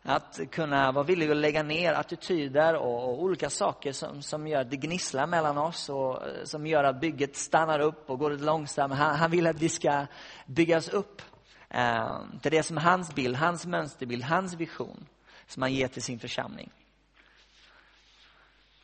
att 0.02 0.40
kunna 0.50 0.92
vara 0.92 1.04
villiga 1.04 1.30
att 1.30 1.36
lägga 1.36 1.62
ner 1.62 1.92
attityder 1.92 2.74
och, 2.74 3.04
och 3.04 3.22
olika 3.22 3.50
saker 3.50 3.92
som, 3.92 4.22
som 4.22 4.46
gör 4.48 4.60
att 4.60 4.70
det 4.70 4.76
gnisslar 4.76 5.26
mellan 5.26 5.58
oss 5.58 5.88
och 5.88 6.26
eh, 6.26 6.44
som 6.44 6.66
gör 6.66 6.84
att 6.84 7.00
bygget 7.00 7.36
stannar 7.36 7.80
upp 7.80 8.10
och 8.10 8.18
går 8.18 8.30
lite 8.30 8.44
långsamt. 8.44 8.94
Han, 8.94 9.16
han 9.16 9.30
vill 9.30 9.46
att 9.46 9.60
vi 9.62 9.68
ska 9.68 10.06
byggas 10.46 10.88
upp 10.88 11.22
eh, 11.70 12.20
till 12.42 12.50
det 12.50 12.62
som 12.62 12.76
är 12.76 12.80
hans 12.80 13.14
bild, 13.14 13.36
hans 13.36 13.66
mönsterbild, 13.66 14.24
hans 14.24 14.54
vision 14.54 15.06
som 15.48 15.62
han 15.62 15.72
ger 15.72 15.88
till 15.88 16.02
sin 16.02 16.18
församling. 16.18 16.70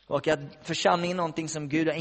Och 0.07 0.27
att 0.27 0.39
församlingen 0.61 1.15
är 1.15 1.17
någonting 1.17 1.49
som 1.49 1.69
Gud 1.69 1.87
har 1.87 1.95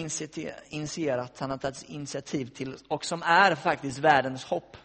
initierat, 0.69 1.41
han 1.41 1.51
har 1.51 1.59
tagit 1.59 1.83
initiativ 1.83 2.47
till 2.47 2.77
och 2.89 3.05
som 3.05 3.23
är 3.23 3.55
faktiskt 3.55 3.99
världens 3.99 4.45
hopp. 4.45 4.77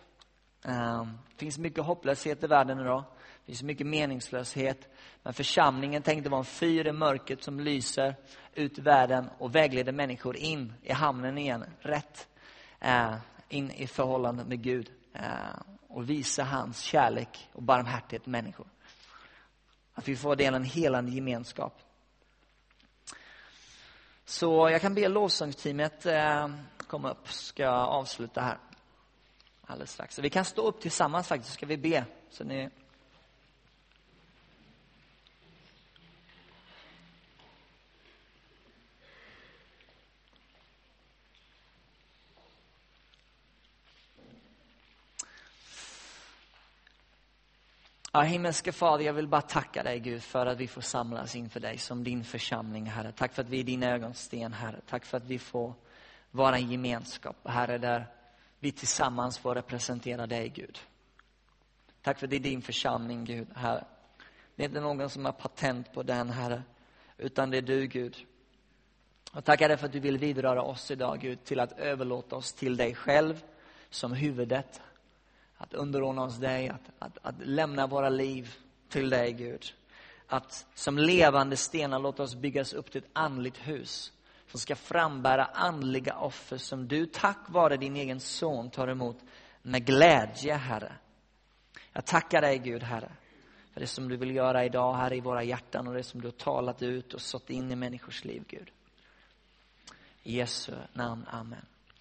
Ehm, 0.66 1.18
det 1.30 1.40
finns 1.40 1.58
mycket 1.58 1.84
hopplöshet 1.84 2.44
i 2.44 2.48
världen 2.48 2.80
idag. 2.80 3.04
Det 3.40 3.46
finns 3.46 3.64
mycket 3.64 3.88
meningslöshet. 3.88 4.88
Men 5.24 5.34
församlingen 5.34 6.02
tänkte 6.02 6.30
vara 6.30 6.40
en 6.40 6.46
fyr 6.46 6.88
i 6.88 6.92
mörkret 6.92 7.44
som 7.44 7.60
lyser 7.60 8.16
ut 8.54 8.78
i 8.78 8.82
världen 8.82 9.30
och 9.38 9.56
vägleder 9.56 9.92
människor 9.92 10.38
in 10.38 10.74
i 10.84 10.92
hamnen 10.92 11.38
igen, 11.38 11.66
rätt 11.80 12.28
eh, 12.80 13.16
in 13.50 13.72
i 13.72 13.88
förhållande 13.88 14.44
med 14.44 14.62
Gud 14.62 14.92
eh, 15.14 15.24
och 15.88 16.10
visa 16.10 16.44
hans 16.44 16.82
kärlek 16.82 17.50
och 17.54 17.64
barmhärtighet 17.64 18.24
till 18.24 18.32
människor. 18.32 18.68
Att 19.94 20.08
vi 20.08 20.16
får 20.16 20.36
del 20.36 20.54
av 20.54 20.62
en 20.62 20.68
helande 20.68 21.12
gemenskap. 21.12 21.74
Så 24.26 24.70
jag 24.70 24.82
kan 24.82 24.96
be 24.96 25.08
lovsångsteamet 25.08 26.06
eh, 26.06 26.50
komma 26.88 27.12
upp, 27.12 27.28
ska 27.32 27.64
jag 27.64 27.90
avsluta 27.90 28.42
här 28.42 28.58
alldeles 29.70 29.92
strax. 29.92 30.20
Vi 30.20 30.30
kan 30.30 30.46
stå 30.46 30.62
upp 30.62 30.82
tillsammans 30.82 31.28
faktiskt, 31.28 31.50
så 31.50 31.54
ska 31.54 31.66
vi 31.66 31.78
be. 31.78 32.06
Så 32.30 32.44
ni 32.44 32.70
Ja, 48.12 48.22
himmelske 48.22 48.72
Fader, 48.72 49.06
jag 49.06 49.14
vill 49.14 49.28
bara 49.28 49.42
tacka 49.42 49.84
dig 49.84 50.00
Gud 50.00 50.24
för 50.24 50.46
att 50.46 50.58
vi 50.58 50.68
får 50.68 50.82
samlas 50.82 51.36
inför 51.36 51.60
dig 51.60 51.78
som 51.78 52.04
din 52.04 52.24
församling, 52.24 52.86
Herre. 52.86 53.12
Tack 53.12 53.34
för 53.34 53.42
att 53.42 53.50
vi 53.50 53.60
är 53.60 53.64
din 53.64 53.84
ögonsten, 53.84 54.54
Herre. 54.54 54.80
Tack 54.90 55.06
för 55.06 55.18
att 55.18 55.26
vi 55.26 55.40
får 55.40 55.74
vara 56.32 56.58
en 56.58 56.72
gemenskap, 56.72 57.36
Herre, 57.44 57.78
där 57.78 58.08
vi 58.60 58.72
tillsammans 58.72 59.38
får 59.38 59.56
representera 59.56 60.28
dig, 60.28 60.50
Gud. 60.50 60.80
Tack 62.02 62.20
för 62.20 62.28
att 62.28 62.30
det 62.30 62.36
är 62.36 62.40
din 62.40 62.62
församling, 62.62 63.26
Gud, 63.26 63.48
Herre. 63.56 63.86
Det 64.56 64.64
är 64.64 64.68
inte 64.68 64.82
någon 64.82 65.10
som 65.10 65.26
har 65.26 65.32
patent 65.32 65.94
på 65.94 66.04
den, 66.04 66.30
Herre, 66.30 66.64
utan 67.18 67.50
det 67.50 67.58
är 67.58 67.62
du, 67.62 67.88
Gud. 67.88 68.18
Och 69.34 69.46
tackar 69.46 69.68
dig 69.68 69.78
för 69.78 69.86
att 69.86 69.92
du 69.92 70.00
vill 70.00 70.18
vidröra 70.18 70.62
oss 70.62 70.92
idag, 70.92 71.20
Gud, 71.20 71.44
till 71.44 71.60
att 71.60 71.80
överlåta 71.80 72.36
oss 72.36 72.54
till 72.54 72.78
dig 72.78 72.96
själv 72.96 73.44
som 73.90 74.14
huvudet, 74.14 74.82
att 75.62 75.74
underordna 75.74 76.24
oss 76.24 76.38
dig, 76.38 76.70
att, 76.70 76.92
att, 77.00 77.18
att 77.22 77.36
lämna 77.40 77.88
våra 77.88 78.10
liv 78.10 78.56
till 78.90 79.10
dig, 79.10 79.34
Gud. 79.34 79.66
Att 80.28 80.68
som 80.74 80.98
levande 80.98 81.58
stenar 81.58 82.00
låta 82.00 82.24
oss 82.24 82.36
byggas 82.36 82.74
upp 82.74 82.92
till 82.92 83.04
ett 83.04 83.10
andligt 83.14 83.58
hus 83.58 84.14
som 84.48 84.60
ska 84.60 84.76
frambära 84.76 85.46
andliga 85.46 86.18
offer 86.18 86.58
som 86.58 86.88
du 86.88 87.06
tack 87.06 87.38
vare 87.48 87.78
din 87.78 87.96
egen 87.96 88.20
son 88.20 88.70
tar 88.70 88.88
emot 88.88 89.18
med 89.62 89.86
glädje, 89.86 90.56
Herre. 90.56 90.94
Jag 91.94 92.06
tackar 92.06 92.42
dig, 92.42 92.58
Gud, 92.58 92.84
Herre, 92.84 93.12
för 93.74 93.82
det 93.82 93.88
som 93.88 94.10
du 94.10 94.18
vill 94.18 94.36
göra 94.36 94.66
idag 94.66 94.96
här 94.96 95.14
i 95.14 95.20
våra 95.20 95.44
hjärtan 95.44 95.88
och 95.88 95.94
det 95.94 96.04
som 96.04 96.22
du 96.22 96.28
har 96.28 96.32
talat 96.32 96.82
ut 96.82 97.14
och 97.14 97.22
sått 97.22 97.50
in 97.50 97.72
i 97.72 97.76
människors 97.76 98.26
liv, 98.26 98.44
Gud. 98.48 98.72
I 100.24 100.38
Jesu 100.38 100.74
namn, 100.94 101.26
Amen. 101.32 101.66